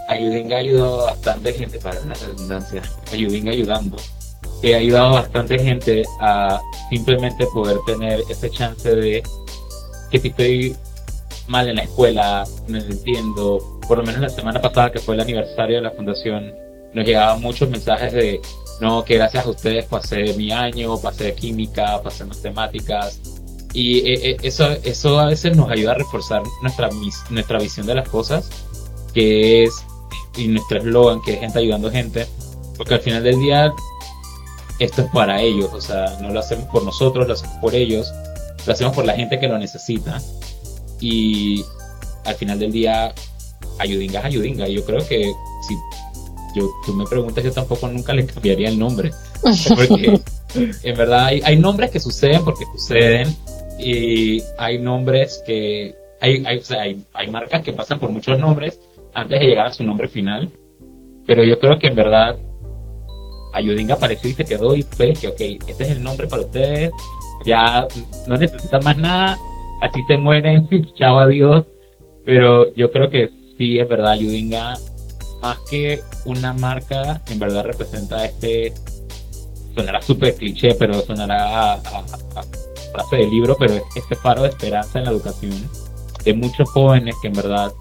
Ayudinga 0.08 0.56
ha 0.56 0.60
ayudado 0.60 1.02
a 1.02 1.10
bastante 1.12 1.52
gente, 1.52 1.78
para 1.78 2.00
la 2.00 2.14
redundancia, 2.14 2.82
Ayudinga 3.12 3.52
ayudando, 3.52 3.98
que 4.62 4.74
ha 4.74 4.78
ayudado 4.78 5.08
a 5.08 5.20
bastante 5.20 5.58
gente 5.58 6.04
a 6.20 6.58
simplemente 6.88 7.46
poder 7.52 7.76
tener 7.84 8.22
ese 8.30 8.48
chance 8.48 8.96
de 8.96 9.22
que 10.10 10.18
si 10.18 10.28
estoy 10.28 10.76
mal 11.48 11.68
en 11.68 11.76
la 11.76 11.82
escuela, 11.82 12.44
no 12.68 12.78
entiendo, 12.78 13.80
por 13.86 13.98
lo 13.98 14.04
menos 14.04 14.20
la 14.20 14.28
semana 14.28 14.60
pasada 14.60 14.90
que 14.90 14.98
fue 14.98 15.14
el 15.14 15.20
aniversario 15.20 15.76
de 15.76 15.82
la 15.82 15.90
fundación, 15.90 16.52
nos 16.94 17.06
llegaban 17.06 17.40
muchos 17.40 17.68
mensajes 17.70 18.12
de 18.12 18.40
no, 18.80 19.04
que 19.04 19.14
gracias 19.14 19.46
a 19.46 19.50
ustedes 19.50 19.84
pasé 19.84 20.34
mi 20.34 20.50
año, 20.50 21.00
pasé 21.00 21.34
química, 21.34 22.02
pasé 22.02 22.24
matemáticas. 22.24 23.20
Y 23.72 23.98
eh, 23.98 24.30
eh, 24.30 24.36
eso, 24.42 24.68
eso 24.82 25.20
a 25.20 25.26
veces 25.26 25.56
nos 25.56 25.70
ayuda 25.70 25.92
a 25.92 25.94
reforzar 25.94 26.42
nuestra, 26.62 26.90
nuestra 27.30 27.58
visión 27.58 27.86
de 27.86 27.94
las 27.94 28.08
cosas, 28.08 28.50
que 29.14 29.64
es, 29.64 29.84
y 30.36 30.48
nuestro 30.48 30.78
eslogan, 30.78 31.22
que 31.22 31.34
es 31.34 31.40
gente 31.40 31.58
ayudando 31.58 31.90
gente, 31.90 32.26
porque 32.76 32.94
al 32.94 33.00
final 33.00 33.22
del 33.22 33.38
día 33.38 33.72
esto 34.78 35.02
es 35.02 35.10
para 35.10 35.40
ellos, 35.40 35.70
o 35.72 35.80
sea, 35.80 36.18
no 36.20 36.30
lo 36.30 36.40
hacemos 36.40 36.66
por 36.66 36.84
nosotros, 36.84 37.26
lo 37.26 37.34
hacemos 37.34 37.56
por 37.58 37.74
ellos, 37.74 38.12
lo 38.66 38.72
hacemos 38.72 38.94
por 38.94 39.04
la 39.04 39.14
gente 39.14 39.38
que 39.38 39.48
lo 39.48 39.58
necesita. 39.58 40.20
Y 41.02 41.64
al 42.24 42.34
final 42.36 42.58
del 42.58 42.70
día, 42.70 43.12
ayudinga 43.78 44.20
es 44.20 44.24
ayudinga. 44.26 44.68
Y 44.68 44.74
yo 44.76 44.84
creo 44.84 45.06
que 45.06 45.32
si 45.66 45.74
yo, 46.54 46.70
tú 46.86 46.94
me 46.94 47.04
preguntas, 47.06 47.42
yo 47.42 47.52
tampoco 47.52 47.88
nunca 47.88 48.12
le 48.12 48.24
cambiaría 48.24 48.68
el 48.68 48.78
nombre. 48.78 49.10
Porque 49.76 50.20
en 50.84 50.96
verdad 50.96 51.26
hay, 51.26 51.58
nombres 51.58 51.90
que 51.90 51.98
suceden 51.98 52.44
porque 52.44 52.64
suceden 52.76 53.34
y 53.78 54.40
hay 54.58 54.78
nombres 54.78 55.42
que, 55.44 55.94
hay, 56.20 56.44
hay, 56.46 56.58
o 56.58 56.62
sea, 56.62 56.82
hay, 56.82 57.02
hay 57.14 57.28
marcas 57.28 57.62
que 57.62 57.72
pasan 57.72 57.98
por 57.98 58.10
muchos 58.10 58.38
nombres 58.38 58.78
antes 59.14 59.40
de 59.40 59.46
llegar 59.46 59.66
a 59.66 59.72
su 59.72 59.82
nombre 59.82 60.08
final. 60.08 60.50
Pero 61.26 61.42
yo 61.42 61.58
creo 61.58 61.78
que 61.78 61.88
en 61.88 61.96
verdad 61.96 62.38
Ayudinga 63.52 63.94
apareció 63.94 64.30
y 64.30 64.34
se 64.34 64.44
quedó 64.44 64.74
y 64.74 64.82
fue 64.82 65.12
que, 65.12 65.28
ok, 65.28 65.40
este 65.66 65.84
es 65.84 65.90
el 65.90 66.02
nombre 66.02 66.26
para 66.26 66.42
ustedes, 66.42 66.90
ya 67.44 67.86
no 68.26 68.36
necesitan 68.36 68.82
más 68.82 68.96
nada, 68.96 69.38
así 69.82 70.02
se 70.06 70.16
mueren, 70.16 70.68
chao 70.94 71.18
adiós. 71.18 71.66
Pero 72.24 72.72
yo 72.74 72.90
creo 72.90 73.10
que 73.10 73.30
sí, 73.58 73.78
es 73.78 73.88
verdad, 73.88 74.12
Ayudinga 74.12 74.76
más 75.42 75.58
que 75.68 76.00
una 76.24 76.52
marca, 76.52 77.20
en 77.28 77.38
verdad 77.40 77.64
representa 77.64 78.24
este, 78.24 78.72
sonará 79.74 80.00
súper 80.00 80.36
cliché, 80.36 80.74
pero 80.76 81.00
sonará 81.02 81.72
a, 81.74 81.82
frase 82.92 83.16
de 83.16 83.26
libro, 83.26 83.56
pero 83.58 83.74
es 83.74 83.82
este 83.96 84.14
faro 84.14 84.42
de 84.42 84.50
esperanza 84.50 84.98
en 84.98 85.06
la 85.06 85.10
educación 85.10 85.52
de 86.24 86.34
muchos 86.34 86.68
jóvenes 86.70 87.16
que 87.20 87.28
en 87.28 87.34
verdad 87.34 87.72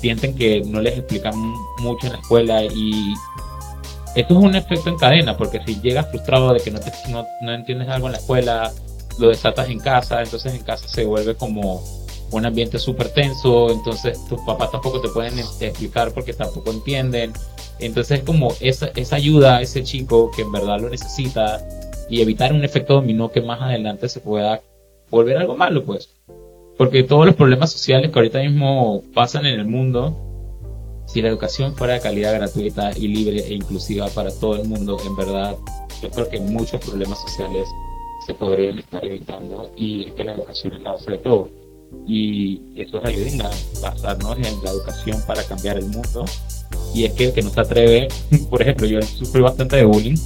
sienten 0.00 0.34
que 0.34 0.62
no 0.66 0.80
les 0.80 0.98
explican 0.98 1.34
mucho 1.78 2.06
en 2.06 2.14
la 2.14 2.18
escuela 2.18 2.64
y 2.64 3.14
esto 4.16 4.38
es 4.38 4.44
un 4.44 4.56
efecto 4.56 4.88
en 4.88 4.96
cadena, 4.96 5.36
porque 5.36 5.60
si 5.64 5.80
llegas 5.80 6.10
frustrado 6.10 6.52
de 6.52 6.60
que 6.60 6.70
no, 6.70 6.80
te, 6.80 6.90
no, 7.10 7.24
no 7.42 7.52
entiendes 7.52 7.88
algo 7.88 8.06
en 8.06 8.12
la 8.12 8.18
escuela, 8.18 8.72
lo 9.18 9.28
desatas 9.28 9.68
en 9.68 9.78
casa, 9.78 10.22
entonces 10.22 10.54
en 10.54 10.62
casa 10.62 10.88
se 10.88 11.04
vuelve 11.04 11.34
como 11.34 11.82
un 12.30 12.46
ambiente 12.46 12.78
súper 12.78 13.08
tenso, 13.10 13.70
entonces 13.70 14.24
tus 14.26 14.40
papás 14.42 14.70
tampoco 14.70 15.00
te 15.00 15.08
pueden 15.08 15.38
explicar 15.38 16.12
porque 16.12 16.32
tampoco 16.32 16.70
entienden. 16.70 17.32
Entonces 17.78 18.20
es 18.20 18.24
como 18.24 18.52
esa, 18.60 18.90
esa 18.96 19.16
ayuda 19.16 19.58
a 19.58 19.62
ese 19.62 19.82
chico 19.82 20.30
que 20.30 20.42
en 20.42 20.52
verdad 20.52 20.80
lo 20.80 20.88
necesita 20.88 21.60
y 22.08 22.20
evitar 22.20 22.52
un 22.52 22.64
efecto 22.64 22.94
dominó 22.94 23.30
que 23.30 23.40
más 23.40 23.60
adelante 23.60 24.08
se 24.08 24.20
pueda 24.20 24.60
volver 25.10 25.36
algo 25.36 25.56
malo, 25.56 25.84
pues. 25.84 26.10
Porque 26.78 27.02
todos 27.02 27.26
los 27.26 27.34
problemas 27.34 27.70
sociales 27.70 28.10
que 28.10 28.18
ahorita 28.18 28.40
mismo 28.40 29.02
pasan 29.14 29.46
en 29.46 29.60
el 29.60 29.66
mundo, 29.66 30.16
si 31.06 31.20
la 31.20 31.28
educación 31.28 31.74
fuera 31.74 31.94
de 31.94 32.00
calidad 32.00 32.34
gratuita 32.34 32.92
y 32.96 33.08
libre 33.08 33.40
e 33.40 33.54
inclusiva 33.54 34.08
para 34.08 34.30
todo 34.30 34.56
el 34.56 34.66
mundo, 34.66 34.98
en 35.04 35.14
verdad, 35.14 35.56
yo 36.02 36.10
creo 36.10 36.28
que 36.28 36.40
muchos 36.40 36.80
problemas 36.80 37.20
sociales 37.20 37.68
se 38.26 38.34
podrían 38.34 38.78
estar 38.78 39.04
evitando 39.04 39.70
y 39.76 40.08
es 40.08 40.12
que 40.12 40.24
la 40.24 40.34
educación 40.34 40.74
es 40.74 40.82
la 40.82 40.92
base 40.92 41.10
de 41.10 41.18
todo 41.18 41.48
y 42.06 42.60
eso 42.76 42.98
es 42.98 43.04
ayuda 43.04 43.48
a 43.48 43.90
basarnos 43.90 44.36
en 44.36 44.62
la 44.62 44.70
educación 44.70 45.22
para 45.26 45.42
cambiar 45.44 45.78
el 45.78 45.86
mundo. 45.86 46.24
Y 46.94 47.04
es 47.04 47.12
que 47.12 47.26
el 47.26 47.32
que 47.32 47.42
no 47.42 47.50
se 47.50 47.60
atreve, 47.60 48.08
por 48.50 48.62
ejemplo, 48.62 48.86
yo 48.86 49.00
sufrí 49.02 49.40
bastante 49.40 49.76
de 49.76 49.84
bullying, 49.84 50.16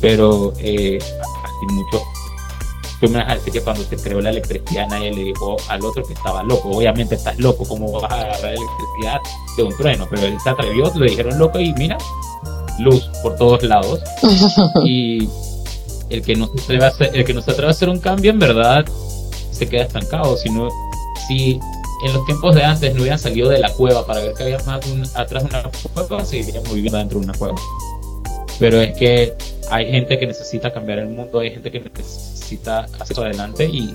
pero 0.00 0.52
eh, 0.58 0.98
así 0.98 1.74
mucho. 1.74 2.02
Tú 3.00 3.08
me 3.10 3.18
vas 3.18 3.30
a 3.30 3.34
decir 3.34 3.52
que 3.52 3.60
cuando 3.60 3.84
se 3.84 3.96
creó 3.96 4.22
la 4.22 4.30
electricidad 4.30 4.88
nadie 4.88 5.12
le 5.12 5.24
dijo 5.24 5.56
al 5.68 5.84
otro 5.84 6.02
que 6.02 6.14
estaba 6.14 6.42
loco. 6.42 6.70
Obviamente 6.70 7.16
estás 7.16 7.38
loco, 7.38 7.66
¿cómo 7.68 7.92
vas 7.92 8.10
a 8.10 8.20
agarrar 8.20 8.54
electricidad 8.54 9.20
de 9.56 9.62
un 9.62 9.76
trueno? 9.76 10.06
Pero 10.08 10.22
él 10.22 10.36
se 10.42 10.48
atrevió, 10.48 10.90
le 10.94 11.10
dijeron 11.10 11.38
loco 11.38 11.60
y 11.60 11.74
mira, 11.74 11.98
luz 12.78 13.10
por 13.22 13.36
todos 13.36 13.62
lados. 13.64 14.00
y 14.86 15.28
el 16.10 16.22
que 16.22 16.36
no 16.36 16.46
se 16.46 16.62
atreve 16.62 16.84
a 16.84 16.88
hacer, 16.88 17.10
el 17.14 17.24
que 17.24 17.34
no 17.34 17.42
se 17.42 17.50
atreve 17.50 17.68
a 17.68 17.70
hacer 17.70 17.88
un 17.88 17.98
cambio 17.98 18.30
en 18.30 18.38
verdad 18.38 18.84
se 19.50 19.68
queda 19.68 19.84
estancado, 19.84 20.36
sino 20.36 20.68
si 21.26 21.58
en 22.04 22.12
los 22.12 22.24
tiempos 22.26 22.54
de 22.54 22.62
antes 22.62 22.94
no 22.94 23.00
hubieran 23.00 23.18
salido 23.18 23.48
de 23.48 23.58
la 23.58 23.72
cueva 23.72 24.06
para 24.06 24.20
ver 24.20 24.34
que 24.34 24.42
había 24.42 24.58
más 24.58 24.84
atrás 25.14 25.44
de 25.44 25.48
una 25.48 25.70
cueva, 25.94 26.24
seguiríamos 26.24 26.74
viviendo 26.74 26.98
dentro 26.98 27.18
de 27.18 27.24
una 27.24 27.34
cueva. 27.34 27.56
Pero 28.58 28.80
es 28.80 28.96
que 28.96 29.34
hay 29.70 29.90
gente 29.90 30.18
que 30.18 30.26
necesita 30.26 30.72
cambiar 30.72 30.98
el 30.98 31.08
mundo, 31.08 31.40
hay 31.40 31.50
gente 31.50 31.70
que 31.70 31.80
necesita 31.80 32.86
hacer 32.98 33.18
adelante 33.18 33.64
y 33.64 33.94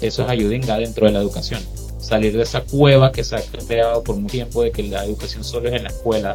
eso 0.00 0.22
es 0.22 0.28
ayuda 0.28 0.78
dentro 0.78 1.06
de 1.06 1.12
la 1.12 1.20
educación. 1.20 1.60
Salir 1.98 2.36
de 2.36 2.42
esa 2.42 2.62
cueva 2.62 3.12
que 3.12 3.22
se 3.22 3.36
ha 3.36 3.42
creado 3.42 4.02
por 4.02 4.16
mucho 4.16 4.32
tiempo 4.32 4.62
de 4.62 4.72
que 4.72 4.82
la 4.84 5.04
educación 5.04 5.44
solo 5.44 5.68
es 5.68 5.74
en 5.74 5.84
la 5.84 5.90
escuela 5.90 6.34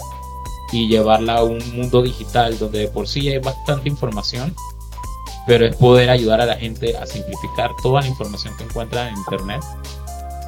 y 0.71 0.87
llevarla 0.87 1.37
a 1.37 1.43
un 1.43 1.59
mundo 1.73 2.01
digital 2.01 2.57
donde 2.57 2.79
de 2.79 2.87
por 2.87 3.07
sí 3.07 3.29
hay 3.29 3.39
bastante 3.39 3.89
información, 3.89 4.53
pero 5.47 5.65
es 5.65 5.75
poder 5.75 6.09
ayudar 6.09 6.41
a 6.41 6.45
la 6.45 6.55
gente 6.55 6.95
a 6.97 7.07
simplificar 7.07 7.71
toda 7.81 8.01
la 8.01 8.07
información 8.07 8.55
que 8.57 8.65
encuentra 8.65 9.09
en 9.09 9.17
Internet 9.17 9.61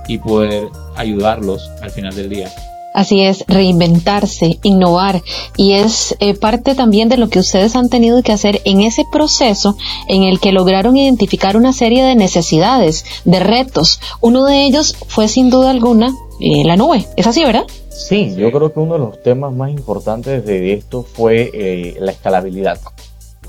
y 0.07 0.17
poder 0.17 0.69
ayudarlos 0.95 1.71
al 1.81 1.89
final 1.89 2.13
del 2.13 2.29
día. 2.29 2.51
Así 2.93 3.21
es, 3.21 3.45
reinventarse, 3.47 4.59
innovar. 4.63 5.21
Y 5.55 5.73
es 5.73 6.15
eh, 6.19 6.33
parte 6.33 6.75
también 6.75 7.07
de 7.07 7.17
lo 7.17 7.29
que 7.29 7.39
ustedes 7.39 7.75
han 7.75 7.87
tenido 7.87 8.21
que 8.23 8.31
hacer 8.31 8.61
en 8.65 8.81
ese 8.81 9.05
proceso 9.11 9.77
en 10.07 10.23
el 10.23 10.39
que 10.39 10.51
lograron 10.51 10.97
identificar 10.97 11.55
una 11.55 11.71
serie 11.71 12.03
de 12.03 12.15
necesidades, 12.15 13.05
de 13.25 13.39
retos. 13.39 14.01
Uno 14.21 14.45
de 14.45 14.63
ellos 14.65 14.97
fue 15.07 15.27
sin 15.27 15.49
duda 15.49 15.69
alguna 15.69 16.13
eh, 16.41 16.63
la 16.65 16.75
nube. 16.75 17.05
¿Es 17.15 17.27
así, 17.27 17.43
verdad? 17.45 17.65
Sí, 17.89 18.33
yo 18.35 18.51
creo 18.51 18.73
que 18.73 18.79
uno 18.79 18.93
de 18.93 18.99
los 18.99 19.21
temas 19.21 19.53
más 19.53 19.69
importantes 19.69 20.45
de 20.45 20.73
esto 20.73 21.03
fue 21.03 21.51
eh, 21.53 21.97
la 21.99 22.11
escalabilidad 22.11 22.79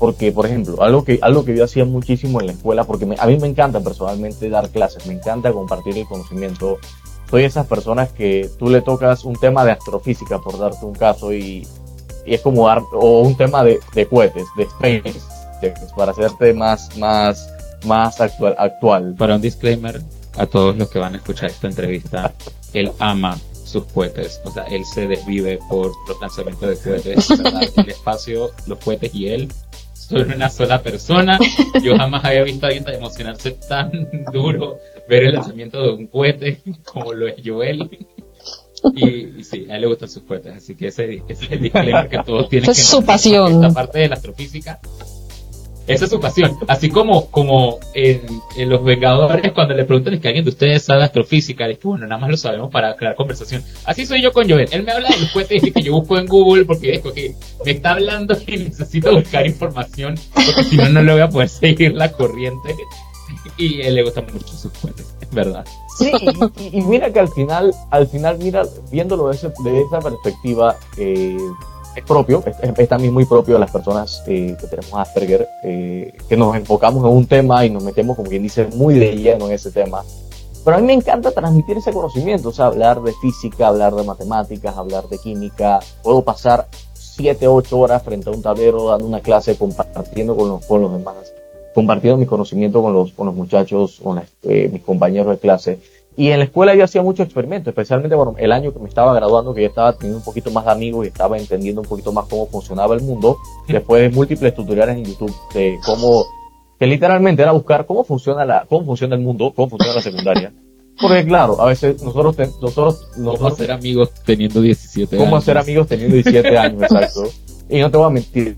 porque, 0.01 0.31
por 0.31 0.47
ejemplo, 0.47 0.81
algo 0.81 1.03
que, 1.03 1.19
algo 1.21 1.45
que 1.45 1.55
yo 1.55 1.63
hacía 1.63 1.85
muchísimo 1.85 2.41
en 2.41 2.47
la 2.47 2.53
escuela, 2.53 2.85
porque 2.85 3.07
a 3.19 3.27
mí 3.27 3.37
me 3.37 3.47
encanta 3.47 3.81
personalmente 3.81 4.49
dar 4.49 4.67
clases, 4.69 5.05
me 5.05 5.13
encanta 5.13 5.53
compartir 5.53 5.95
el 5.95 6.07
conocimiento. 6.07 6.79
Soy 7.29 7.43
esas 7.43 7.67
personas 7.67 8.11
que 8.11 8.49
tú 8.57 8.67
le 8.67 8.81
tocas 8.81 9.25
un 9.25 9.35
tema 9.35 9.63
de 9.63 9.73
astrofísica, 9.73 10.39
por 10.39 10.57
darte 10.57 10.83
un 10.87 10.95
caso, 10.95 11.31
y, 11.31 11.67
y 12.25 12.33
es 12.33 12.41
como 12.41 12.65
dar, 12.65 12.81
o 12.93 13.21
un 13.21 13.37
tema 13.37 13.63
de, 13.63 13.79
de 13.93 14.07
cohetes, 14.07 14.47
de 14.57 14.63
space, 14.63 15.21
para 15.95 16.13
hacerte 16.13 16.51
más, 16.55 16.97
más, 16.97 17.47
más 17.85 18.19
actual, 18.19 18.55
actual. 18.57 19.13
Para 19.19 19.35
un 19.35 19.41
disclaimer, 19.41 20.01
a 20.35 20.47
todos 20.47 20.75
los 20.77 20.89
que 20.89 20.97
van 20.97 21.13
a 21.13 21.17
escuchar 21.17 21.51
esta 21.51 21.67
entrevista, 21.67 22.33
él 22.73 22.91
ama 22.97 23.37
sus 23.63 23.83
cohetes, 23.83 24.41
o 24.45 24.51
sea, 24.51 24.63
él 24.63 24.83
se 24.83 25.07
desvive 25.07 25.59
por 25.69 25.91
los 26.07 26.19
lanzamientos 26.19 26.69
de 26.69 26.89
cohetes, 26.89 27.29
el 27.77 27.89
espacio, 27.89 28.49
los 28.65 28.79
cohetes 28.79 29.13
y 29.13 29.27
él 29.27 29.47
son 30.11 30.31
una 30.31 30.49
sola 30.49 30.81
persona. 30.81 31.39
Yo 31.83 31.97
jamás 31.97 32.23
había 32.25 32.43
visto 32.43 32.65
a 32.65 32.69
alguien 32.69 32.83
tan 32.83 32.95
emocionarse 32.95 33.51
tan 33.51 33.91
duro 34.31 34.77
ver 35.07 35.23
el 35.23 35.33
lanzamiento 35.33 35.81
de 35.81 35.91
un 35.91 36.07
cohete 36.07 36.61
como 36.85 37.13
lo 37.13 37.27
es 37.27 37.35
Joel. 37.43 37.89
Y, 38.95 39.43
sí, 39.43 39.67
a 39.69 39.75
él 39.75 39.81
le 39.81 39.87
gustan 39.87 40.09
sus 40.09 40.23
cohetes, 40.23 40.55
así 40.55 40.75
que 40.75 40.87
ese, 40.87 41.21
ese 41.27 41.45
es 41.45 41.51
el 41.51 41.61
disclaimer 41.61 42.09
que 42.09 42.17
todos 42.23 42.49
tienen 42.49 42.71
es 42.71 42.83
su 42.83 43.03
pasión. 43.03 43.63
Esta 43.63 43.73
parte 43.73 43.99
de 43.99 44.09
la 44.09 44.15
astrofísica 44.15 44.79
esa 45.87 46.05
es 46.05 46.11
su 46.11 46.19
pasión. 46.19 46.57
Así 46.67 46.89
como, 46.89 47.27
como 47.27 47.79
en, 47.93 48.21
Los 48.69 48.83
Vengadores, 48.83 49.51
cuando 49.51 49.73
le 49.73 49.85
preguntan 49.85 50.13
es 50.13 50.19
que 50.19 50.27
alguien 50.27 50.45
de 50.45 50.51
ustedes 50.51 50.83
sabe 50.83 51.03
astrofísica, 51.03 51.67
es 51.67 51.79
que 51.79 51.87
bueno, 51.87 52.07
nada 52.07 52.19
más 52.19 52.29
lo 52.29 52.37
sabemos 52.37 52.71
para 52.71 52.95
crear 52.95 53.15
conversación. 53.15 53.63
Así 53.85 54.05
soy 54.05 54.21
yo 54.21 54.31
con 54.31 54.49
Joel. 54.49 54.67
Él 54.71 54.83
me 54.83 54.91
habla 54.91 55.09
de 55.09 55.19
los 55.19 55.31
cohetes 55.31 55.63
y 55.63 55.71
que 55.71 55.81
yo 55.81 55.93
busco 55.93 56.17
en 56.17 56.27
Google 56.27 56.65
porque 56.65 56.91
dijo 56.91 57.13
que 57.13 57.35
me 57.65 57.71
está 57.71 57.91
hablando 57.91 58.37
y 58.47 58.57
necesito 58.57 59.13
buscar 59.15 59.45
información 59.45 60.15
porque 60.33 60.63
si 60.63 60.77
no, 60.77 60.89
no 60.89 61.01
le 61.01 61.13
voy 61.13 61.21
a 61.21 61.29
poder 61.29 61.49
seguir 61.49 61.93
la 61.93 62.11
corriente. 62.11 62.75
Y 63.57 63.81
a 63.81 63.87
él 63.87 63.95
le 63.95 64.03
gustan 64.03 64.25
mucho 64.31 64.47
sus 64.47 64.71
cohetes, 64.73 65.15
es 65.21 65.29
verdad. 65.31 65.65
Sí, 65.97 66.11
y, 66.71 66.81
mira 66.81 67.11
que 67.11 67.19
al 67.19 67.29
final, 67.29 67.73
al 67.89 68.07
final, 68.07 68.37
mira, 68.39 68.63
viéndolo 68.91 69.29
de, 69.29 69.37
de 69.37 69.81
esa 69.81 69.99
perspectiva, 69.99 70.77
eh, 70.97 71.37
es 71.95 72.03
propio, 72.03 72.43
es, 72.45 72.89
también 72.89 73.13
muy 73.13 73.25
propio 73.25 73.55
de 73.55 73.59
las 73.59 73.71
personas 73.71 74.23
eh, 74.27 74.55
que 74.59 74.67
tenemos 74.67 74.93
Asperger, 74.93 75.47
eh, 75.63 76.13
que 76.27 76.37
nos 76.37 76.55
enfocamos 76.55 77.03
en 77.03 77.15
un 77.15 77.25
tema 77.25 77.65
y 77.65 77.69
nos 77.69 77.83
metemos, 77.83 78.15
como 78.15 78.29
quien 78.29 78.43
dice, 78.43 78.67
muy 78.75 78.97
de 78.97 79.15
lleno 79.15 79.47
en 79.47 79.53
ese 79.53 79.71
tema. 79.71 80.03
Pero 80.63 80.77
a 80.77 80.79
mí 80.79 80.85
me 80.85 80.93
encanta 80.93 81.31
transmitir 81.31 81.77
ese 81.77 81.91
conocimiento, 81.91 82.49
o 82.49 82.51
sea, 82.51 82.67
hablar 82.67 83.01
de 83.01 83.13
física, 83.13 83.67
hablar 83.67 83.95
de 83.95 84.03
matemáticas, 84.03 84.77
hablar 84.77 85.07
de 85.09 85.17
química. 85.17 85.79
Puedo 86.03 86.23
pasar 86.23 86.67
7, 86.93 87.47
8 87.47 87.79
horas 87.79 88.03
frente 88.03 88.29
a 88.29 88.33
un 88.33 88.41
tablero 88.41 88.89
dando 88.89 89.05
una 89.07 89.21
clase, 89.21 89.57
compartiendo 89.57 90.35
con 90.35 90.49
los, 90.49 90.65
con 90.65 90.81
los 90.81 90.91
demás, 90.93 91.33
compartiendo 91.73 92.17
mi 92.17 92.27
conocimiento 92.27 92.81
con 92.81 92.93
los, 92.93 93.11
con 93.11 93.25
los 93.25 93.35
muchachos, 93.35 93.99
con 94.03 94.21
eh, 94.43 94.69
mis 94.71 94.83
compañeros 94.83 95.31
de 95.31 95.39
clase. 95.39 95.79
Y 96.17 96.29
en 96.29 96.39
la 96.39 96.45
escuela 96.45 96.75
yo 96.75 96.83
hacía 96.83 97.01
muchos 97.01 97.25
experimentos, 97.25 97.71
especialmente 97.71 98.15
bueno, 98.15 98.35
el 98.37 98.51
año 98.51 98.73
que 98.73 98.79
me 98.79 98.89
estaba 98.89 99.13
graduando, 99.13 99.53
que 99.53 99.61
ya 99.61 99.67
estaba 99.67 99.93
teniendo 99.93 100.17
un 100.17 100.23
poquito 100.23 100.51
más 100.51 100.65
de 100.65 100.71
amigos 100.71 101.05
y 101.05 101.07
estaba 101.07 101.37
entendiendo 101.37 101.81
un 101.81 101.87
poquito 101.87 102.11
más 102.11 102.25
cómo 102.25 102.47
funcionaba 102.47 102.95
el 102.95 103.01
mundo, 103.01 103.37
después 103.67 104.01
de 104.01 104.09
múltiples 104.09 104.53
tutoriales 104.53 104.97
en 104.97 105.05
YouTube 105.05 105.33
de 105.53 105.79
cómo, 105.85 106.25
que 106.77 106.85
literalmente 106.85 107.41
era 107.41 107.53
buscar 107.53 107.85
cómo 107.85 108.03
funciona 108.03 108.43
la, 108.43 108.65
cómo 108.67 108.85
funciona 108.85 109.15
el 109.15 109.21
mundo, 109.21 109.53
cómo 109.55 109.69
funciona 109.69 109.95
la 109.95 110.01
secundaria. 110.01 110.53
Porque 111.01 111.25
claro, 111.25 111.59
a 111.61 111.67
veces 111.67 112.03
nosotros, 112.03 112.35
nosotros, 112.61 113.07
nosotros 113.17 113.39
¿Cómo 113.39 113.47
hacer 113.47 113.71
amigos 113.71 114.11
teniendo 114.25 114.61
17 114.61 115.15
años? 115.15 115.25
¿Cómo 115.25 115.37
hacer 115.37 115.57
amigos 115.57 115.87
teniendo 115.87 116.15
17 116.15 116.57
años, 116.57 116.81
exacto? 116.83 117.23
Y 117.69 117.79
no 117.79 117.89
te 117.89 117.97
voy 117.97 118.07
a 118.07 118.09
mentir, 118.09 118.57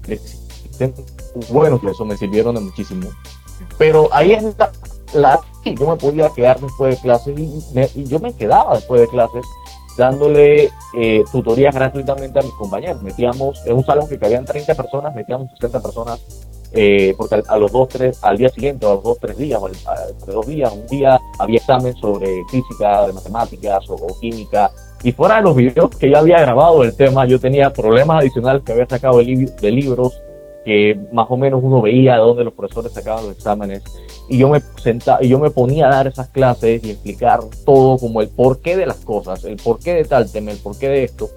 bueno, 1.50 1.80
que 1.80 1.92
eso 1.92 2.04
me 2.04 2.18
sirvieron 2.18 2.56
de 2.56 2.62
muchísimo. 2.62 3.10
Pero 3.78 4.10
ahí 4.12 4.34
es 4.34 4.44
la 5.14 5.40
yo 5.66 5.90
me 5.90 5.96
podía 5.96 6.30
quedar 6.30 6.60
después 6.60 6.96
de 6.96 7.02
clases 7.02 7.40
y, 7.40 8.04
yo 8.06 8.20
me 8.20 8.34
quedaba 8.34 8.76
después 8.76 9.02
de 9.02 9.08
clases 9.08 9.46
dándole 9.98 10.72
eh, 10.98 11.24
tutorías 11.32 11.74
gratuitamente 11.74 12.40
a 12.40 12.42
mis 12.42 12.52
compañeros. 12.54 13.02
Metíamos, 13.02 13.66
en 13.66 13.74
un 13.74 13.86
salón 13.86 14.08
que 14.08 14.18
cabían 14.18 14.46
30 14.46 14.74
personas, 14.76 15.14
metíamos 15.14 15.52
60 15.52 15.82
personas, 15.82 16.20
eh, 16.74 17.14
porque 17.16 17.44
a, 17.48 17.58
los 17.58 17.72
dos, 17.72 17.90
tres, 17.90 18.18
al 18.24 18.38
día 18.38 18.50
siguiente, 18.50 18.86
a 18.86 18.90
los 18.90 19.04
dos, 19.04 19.20
tres 19.20 19.38
días, 19.38 19.62
o 19.62 19.68
entre 19.68 20.34
dos 20.34 20.48
días, 20.48 20.74
un 20.74 20.88
día 20.88 21.20
había 21.38 21.58
examen 21.58 21.96
sobre 21.96 22.44
física, 22.50 23.06
de 23.06 23.14
matemáticas 23.14 23.88
o, 23.90 24.08
química. 24.20 24.72
Y 25.04 25.12
fuera 25.12 25.36
de 25.36 25.42
los 25.44 25.56
videos 25.56 25.96
que 25.96 26.10
ya 26.10 26.20
había 26.20 26.40
grabado 26.40 26.82
del 26.82 26.96
tema, 26.96 27.26
yo 27.28 27.40
tenía 27.40 27.72
problemas 27.72 28.22
adicionales 28.22 28.64
que 28.64 28.72
había 28.72 28.88
sacado 28.88 29.20
de 29.20 29.72
libros, 29.72 30.23
que 30.64 31.00
más 31.12 31.28
o 31.30 31.38
menos 31.38 31.62
uno 31.64 31.82
veía 31.82 32.14
de 32.14 32.20
dónde 32.20 32.44
los 32.44 32.54
profesores 32.54 32.94
sacaban 32.94 33.26
los 33.26 33.36
exámenes 33.36 33.84
y 34.30 34.38
yo 34.38 34.50
me 34.50 34.62
sentaba 34.82 35.24
y 35.24 35.30
yo 35.30 35.40
me 35.40 35.50
ponía 35.50 35.88
a 35.88 35.96
dar 35.96 36.08
esas 36.08 36.30
clases 36.30 36.84
y 36.84 36.92
explicar 36.92 37.42
todo 37.66 37.98
como 37.98 38.22
el 38.22 38.30
porqué 38.30 38.78
de 38.78 38.86
las 38.86 38.98
cosas, 38.98 39.44
el 39.44 39.58
porqué 39.58 39.94
de 39.94 40.06
tal 40.06 40.32
tema, 40.32 40.52
el 40.52 40.58
porqué 40.58 40.90
de 40.90 41.04
esto. 41.04 41.30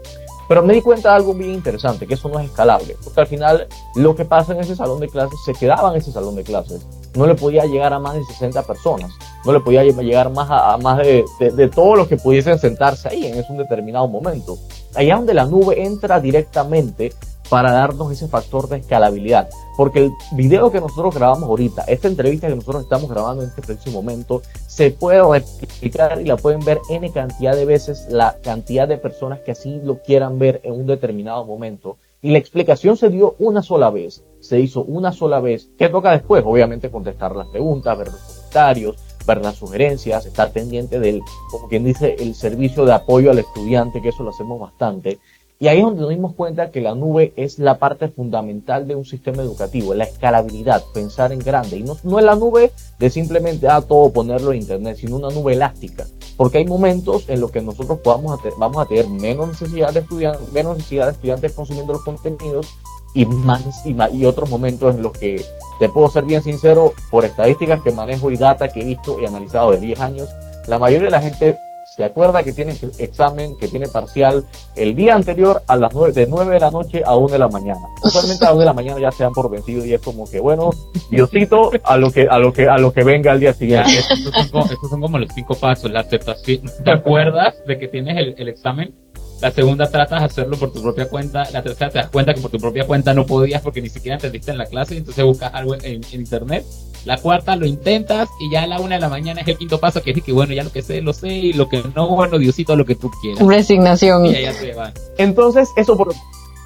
Pero 0.49 0.63
me 0.63 0.75
di 0.75 0.81
cuenta 0.81 1.11
de 1.11 1.17
algo 1.17 1.35
bien 1.35 1.55
interesante, 1.55 2.07
que 2.07 2.15
eso 2.15 2.29
no 2.29 2.39
es 2.39 2.47
escalable, 2.47 2.95
porque 3.03 3.21
al 3.21 3.27
final 3.27 3.67
lo 3.97 4.15
que 4.15 4.25
pasa 4.25 4.53
en 4.53 4.61
ese 4.61 4.77
salón 4.77 5.01
de 5.01 5.09
clases 5.09 5.39
se 5.45 5.55
quedaba 5.55 5.91
en 5.91 5.97
ese 5.97 6.13
salón 6.13 6.37
de 6.37 6.45
clases. 6.45 6.87
No 7.17 7.27
le 7.27 7.35
podía 7.35 7.65
llegar 7.65 7.93
a 7.93 7.99
más 7.99 8.15
de 8.15 8.23
60 8.23 8.63
personas, 8.63 9.11
no 9.45 9.53
le 9.53 9.59
podía 9.59 9.83
llegar 9.83 10.31
más 10.31 10.49
a, 10.49 10.79
más 10.79 10.99
de, 10.99 11.25
de, 11.41 11.51
de 11.51 11.69
todos 11.69 11.99
los 11.99 12.07
que 12.07 12.17
pudiesen 12.17 12.61
sentarse 12.61 13.09
ahí 13.09 13.27
en 13.27 13.39
ese 13.39 13.51
un 13.51 13.59
determinado 13.59 14.07
momento. 14.07 14.57
Allá 14.95 15.17
donde 15.17 15.35
la 15.35 15.47
nube 15.47 15.83
entra 15.83 16.21
directamente 16.21 17.13
para 17.49 17.73
darnos 17.73 18.13
ese 18.13 18.29
factor 18.29 18.69
de 18.69 18.79
escalabilidad. 18.79 19.49
Porque 19.77 20.01
el 20.01 20.13
video 20.33 20.71
que 20.71 20.81
nosotros 20.81 21.15
grabamos 21.15 21.45
ahorita, 21.45 21.85
esta 21.85 22.09
entrevista 22.09 22.49
que 22.49 22.57
nosotros 22.57 22.83
estamos 22.83 23.11
grabando 23.11 23.43
en 23.43 23.51
este 23.51 23.63
preciso 23.63 23.91
momento, 23.91 24.43
se 24.67 24.91
puede 24.91 25.23
replicar 25.61 26.21
y 26.21 26.25
la 26.25 26.37
pueden 26.37 26.61
ver 26.61 26.81
N 26.89 27.11
cantidad 27.13 27.55
de 27.55 27.65
veces 27.65 28.07
la 28.11 28.37
cantidad 28.43 28.89
de 28.89 28.99
personas 28.99 29.41
que 29.41 29.53
así 29.53 29.81
lo 29.83 30.03
quieran 30.03 30.39
ver 30.39 30.61
en 30.65 30.73
un 30.73 30.87
determinado 30.87 31.45
momento. 31.45 31.99
Y 32.23 32.31
la 32.31 32.39
explicación 32.39 32.97
se 32.97 33.11
dio 33.11 33.37
una 33.39 33.63
sola 33.63 33.91
vez, 33.91 34.25
se 34.41 34.59
hizo 34.59 34.83
una 34.83 35.13
sola 35.13 35.41
vez. 35.41 35.69
¿Qué 35.79 35.89
toca 35.89 36.13
después? 36.13 36.43
Obviamente 36.45 36.91
contestar 36.91 37.37
las 37.37 37.47
preguntas, 37.49 37.97
ver 37.97 38.09
los 38.09 38.21
comentarios, 38.21 38.97
ver 39.27 39.43
las 39.43 39.57
sugerencias, 39.57 40.25
estar 40.25 40.51
pendiente 40.51 40.99
del, 40.99 41.21
como 41.51 41.69
quien 41.69 41.85
dice, 41.85 42.17
el 42.19 42.35
servicio 42.35 42.85
de 42.85 42.95
apoyo 42.95 43.31
al 43.31 43.39
estudiante, 43.39 44.01
que 44.01 44.09
eso 44.09 44.23
lo 44.23 44.31
hacemos 44.31 44.59
bastante. 44.59 45.19
Y 45.59 45.69
ahí 45.69 45.79
es 45.79 45.85
donde 45.85 46.03
nos 46.03 46.11
dimos 46.11 46.35
cuenta 46.35 46.71
que 46.71 46.83
la 46.83 46.95
nube 46.95 47.33
es 47.37 47.59
la 47.59 47.79
parte 47.79 48.09
fundamental 48.09 48.87
de 48.87 48.95
un 48.95 49.07
sistema 49.07 49.43
educativo, 49.43 49.95
la 49.95 50.05
escalabilidad, 50.05 50.85
pensar 50.93 51.33
en 51.33 51.39
grande. 51.39 51.79
Y 51.79 51.83
no, 51.83 51.97
no 52.05 52.19
es 52.19 52.25
la 52.27 52.35
nube 52.35 52.73
de 52.99 53.09
simplemente 53.09 53.67
a 53.67 53.77
ah, 53.77 53.83
todo 53.83 54.13
ponerlo 54.13 54.53
en 54.53 54.61
internet, 54.61 54.99
sino 54.99 55.17
una 55.17 55.31
nube 55.31 55.55
elástica. 55.55 56.05
Porque 56.37 56.59
hay 56.59 56.67
momentos 56.67 57.27
en 57.31 57.41
los 57.41 57.51
que 57.51 57.63
nosotros 57.63 58.01
podamos 58.01 58.39
vamos 58.59 58.85
a 58.85 58.87
tener 58.87 59.09
menos 59.09 59.49
necesidad 59.49 59.95
de 59.95 60.01
estudiantes, 60.01 60.53
menos 60.53 60.77
necesidad 60.77 61.07
de 61.07 61.13
estudiantes 61.13 61.53
consumiendo 61.53 61.95
los 61.95 62.05
contenidos 62.05 62.69
y 63.15 63.25
más 63.25 63.65
y, 63.87 63.97
y 64.13 64.27
otros 64.27 64.51
momentos 64.51 64.95
en 64.95 65.03
los 65.03 65.13
que 65.13 65.43
te 65.79 65.89
puedo 65.89 66.11
ser 66.11 66.25
bien 66.25 66.43
sincero, 66.43 66.93
por 67.11 67.25
estadísticas 67.25 67.81
que 67.81 67.93
manejo 67.93 68.31
y 68.31 68.37
data 68.37 68.69
que 68.69 68.83
he 68.83 68.85
visto 68.85 69.19
y 69.19 69.25
analizado 69.25 69.71
de 69.71 69.79
10 69.79 70.01
años, 70.01 70.29
la 70.67 70.79
mayoría 70.79 71.07
de 71.07 71.13
la 71.13 71.23
gente 71.23 71.57
se 71.97 72.05
acuerda 72.05 72.43
que 72.43 72.53
tiene 72.53 72.77
examen, 72.99 73.57
que 73.57 73.69
tiene 73.69 73.89
parcial 73.89 74.45
el 74.75 74.95
día 74.95 75.15
anterior 75.15 75.63
a 75.67 75.77
las 75.77 75.95
9, 75.95 76.13
de 76.13 76.27
9 76.27 76.53
de 76.53 76.61
la 76.61 76.71
noche 76.71 77.03
a 77.05 77.17
1 77.17 77.29
de 77.29 77.39
la 77.39 77.49
mañana. 77.49 77.81
Usualmente 78.03 78.45
a 78.45 78.53
1 78.53 78.61
de 78.61 78.67
la 78.67 78.73
mañana 78.75 79.01
ya 79.01 79.11
se 79.11 79.23
dan 79.23 79.33
por 79.33 79.51
vencido 79.51 79.83
y 79.83 79.95
es 79.95 80.01
como 80.03 80.29
que, 80.31 80.39
bueno, 80.39 80.71
Diosito, 81.11 81.71
a 81.85 81.97
lo 81.97 82.11
que, 82.11 82.29
a 82.29 82.39
lo 82.39 82.53
que, 82.53 82.69
a 82.69 82.77
lo 82.77 82.93
que 82.93 83.03
venga 83.03 83.33
al 83.33 83.41
día 83.41 83.55
siguiente. 83.55 83.99
Estos 83.99 84.91
son, 84.91 85.01
como, 85.01 85.19
los 85.19 85.31
cinco 85.35 85.55
pasos, 85.55 85.91
la 85.91 86.01
aceptación. 86.01 86.71
¿Te 86.85 86.91
acuerdas 86.91 87.55
de 87.67 87.79
que 87.79 87.89
tienes 87.89 88.35
el, 88.37 88.49
examen? 88.49 88.95
La 89.41 89.51
segunda 89.51 89.91
tratas 89.91 90.21
de 90.21 90.27
hacerlo 90.27 90.59
por 90.59 90.73
tu 90.73 90.83
propia 90.83 91.09
cuenta. 91.09 91.49
La 91.51 91.63
tercera 91.63 91.91
te 91.91 91.99
das 91.99 92.11
cuenta 92.11 92.35
que 92.35 92.41
por 92.41 92.51
tu 92.51 92.59
propia 92.59 92.87
cuenta 92.87 93.15
no 93.15 93.25
podías 93.25 93.63
porque 93.63 93.81
ni 93.81 93.89
siquiera 93.89 94.17
entendiste 94.17 94.51
en 94.51 94.59
la 94.59 94.67
clase. 94.67 94.95
y 94.95 94.99
Entonces 94.99 95.25
buscas 95.25 95.53
algo 95.55 95.75
en, 95.75 96.03
internet. 96.13 96.65
La 97.07 97.19
cuarta 97.19 97.55
lo 97.55 97.67
intentas 97.67 98.29
y 98.41 98.51
ya 98.51 98.65
a 98.65 98.67
la 98.67 98.81
una 98.81 98.97
de 98.97 99.01
la 99.01 99.09
mañana 99.09 99.41
es 99.41 99.47
el 99.47 99.57
quinto 99.57 99.79
paso 99.79 100.03
que 100.03 100.11
es 100.11 100.23
que 100.23 100.33
bueno, 100.33 100.53
ya 100.53 100.65
lo 100.65 100.73
que 100.73 100.83
sé, 100.83 101.01
lo 101.01 101.13
sé 101.13 101.29
y 101.29 101.53
lo 101.53 101.69
que 101.69 101.81
no, 101.95 102.09
bueno, 102.09 102.37
Diosito, 102.37 102.75
lo 102.75 102.85
que 102.85 102.97
tú 102.97 103.13
quieras. 103.23 103.47
Resignación. 103.47 104.27
Y 104.27 104.43
ya 104.43 104.53
se 104.53 104.75
va. 104.75 104.93
Entonces, 105.17 105.71
eso 105.77 105.97
por... 105.97 106.13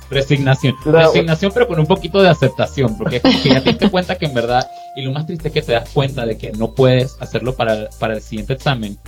Resignación. 0.09 0.75
Resignación, 0.83 1.53
pero 1.53 1.69
con 1.69 1.79
un 1.79 1.87
poquito 1.87 2.23
de 2.23 2.31
aceptación, 2.31 2.97
porque 2.97 3.17
es 3.17 3.23
como 3.23 3.43
que 3.43 3.51
ya 3.51 3.63
te 3.63 3.71
diste 3.71 3.91
cuenta 3.91 4.17
que 4.17 4.27
en 4.27 4.35
verdad, 4.35 4.67
y 4.97 5.03
lo 5.03 5.13
más 5.13 5.27
triste 5.27 5.49
es 5.49 5.55
que 5.55 5.63
te 5.63 5.73
das 5.73 5.91
cuenta 5.91 6.25
de 6.25 6.39
que 6.39 6.51
no 6.53 6.73
puedes 6.73 7.17
hacerlo 7.21 7.55
para, 7.55 7.91
para 8.01 8.15
el 8.15 8.23
siguiente 8.23 8.55
examen, 8.55 8.99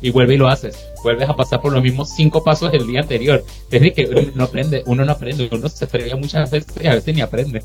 y 0.00 0.10
vuelve 0.10 0.34
y 0.34 0.36
lo 0.38 0.48
haces. 0.48 0.78
Vuelves 1.02 1.28
a 1.28 1.34
pasar 1.34 1.60
por 1.60 1.72
los 1.72 1.82
mismos 1.82 2.10
cinco 2.10 2.42
pasos 2.42 2.72
del 2.72 2.86
día 2.86 3.00
anterior. 3.00 3.44
Es 3.70 3.70
decir, 3.70 3.92
que 3.92 4.06
uno 4.06 4.30
no 4.34 4.44
aprende, 4.44 4.82
uno 4.86 5.04
no 5.04 5.12
aprende, 5.12 5.48
uno 5.50 5.68
se 5.68 5.86
frega 5.86 6.16
muchas 6.16 6.50
veces 6.50 6.72
y 6.80 6.86
a 6.86 6.94
veces 6.94 7.14
ni 7.14 7.20
aprende. 7.20 7.62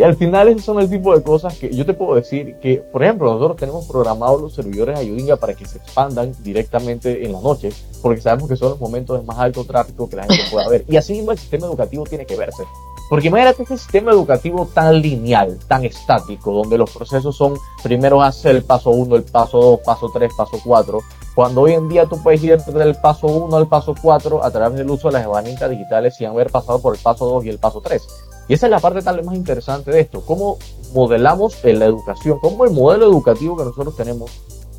Y 0.00 0.02
al 0.02 0.16
final 0.16 0.48
esos 0.48 0.64
son 0.64 0.80
el 0.80 0.88
tipo 0.88 1.14
de 1.14 1.22
cosas 1.22 1.58
que 1.58 1.68
yo 1.76 1.84
te 1.84 1.92
puedo 1.92 2.14
decir 2.14 2.56
que, 2.58 2.76
por 2.76 3.04
ejemplo, 3.04 3.34
nosotros 3.34 3.58
tenemos 3.58 3.84
programados 3.84 4.40
los 4.40 4.54
servidores 4.54 4.98
Ayudinga 4.98 5.36
para 5.36 5.52
que 5.52 5.66
se 5.66 5.76
expandan 5.76 6.32
directamente 6.42 7.22
en 7.22 7.32
la 7.32 7.40
noche, 7.42 7.68
porque 8.00 8.22
sabemos 8.22 8.48
que 8.48 8.56
son 8.56 8.70
los 8.70 8.80
momentos 8.80 9.20
de 9.20 9.26
más 9.26 9.38
alto 9.38 9.62
tráfico 9.66 10.08
que 10.08 10.16
la 10.16 10.22
gente 10.22 10.42
pueda 10.50 10.70
ver. 10.70 10.86
Y 10.88 10.96
así 10.96 11.12
mismo 11.12 11.32
el 11.32 11.38
sistema 11.38 11.66
educativo 11.66 12.04
tiene 12.04 12.24
que 12.24 12.34
verse. 12.34 12.62
Porque 13.10 13.28
imagínate 13.28 13.64
este 13.64 13.76
sistema 13.76 14.12
educativo 14.12 14.70
tan 14.72 15.02
lineal, 15.02 15.58
tan 15.68 15.84
estático, 15.84 16.50
donde 16.50 16.78
los 16.78 16.90
procesos 16.90 17.36
son 17.36 17.58
primero 17.82 18.22
hacer 18.22 18.56
el 18.56 18.64
paso 18.64 18.88
1, 18.88 19.16
el 19.16 19.24
paso 19.24 19.60
2, 19.60 19.80
paso 19.84 20.10
3, 20.14 20.32
paso 20.34 20.58
4, 20.64 20.98
cuando 21.34 21.60
hoy 21.60 21.74
en 21.74 21.90
día 21.90 22.06
tú 22.06 22.22
puedes 22.22 22.42
ir 22.42 22.56
del 22.58 22.94
paso 22.94 23.26
1 23.26 23.54
al 23.54 23.68
paso 23.68 23.94
4 24.00 24.42
a 24.42 24.50
través 24.50 24.78
del 24.78 24.88
uso 24.88 25.08
de 25.08 25.12
las 25.12 25.26
herramientas 25.26 25.68
digitales 25.68 26.16
sin 26.16 26.28
haber 26.28 26.50
pasado 26.50 26.80
por 26.80 26.96
el 26.96 27.02
paso 27.02 27.26
2 27.26 27.44
y 27.44 27.50
el 27.50 27.58
paso 27.58 27.82
3. 27.82 28.29
Y 28.50 28.54
esa 28.54 28.66
es 28.66 28.70
la 28.72 28.80
parte 28.80 29.00
tal 29.00 29.18
vez 29.18 29.24
más 29.24 29.36
interesante 29.36 29.92
de 29.92 30.00
esto, 30.00 30.24
cómo 30.26 30.58
modelamos 30.92 31.62
la 31.62 31.84
educación, 31.84 32.40
cómo 32.40 32.64
el 32.64 32.72
modelo 32.72 33.06
educativo 33.06 33.56
que 33.56 33.62
nosotros 33.62 33.96
tenemos 33.96 34.28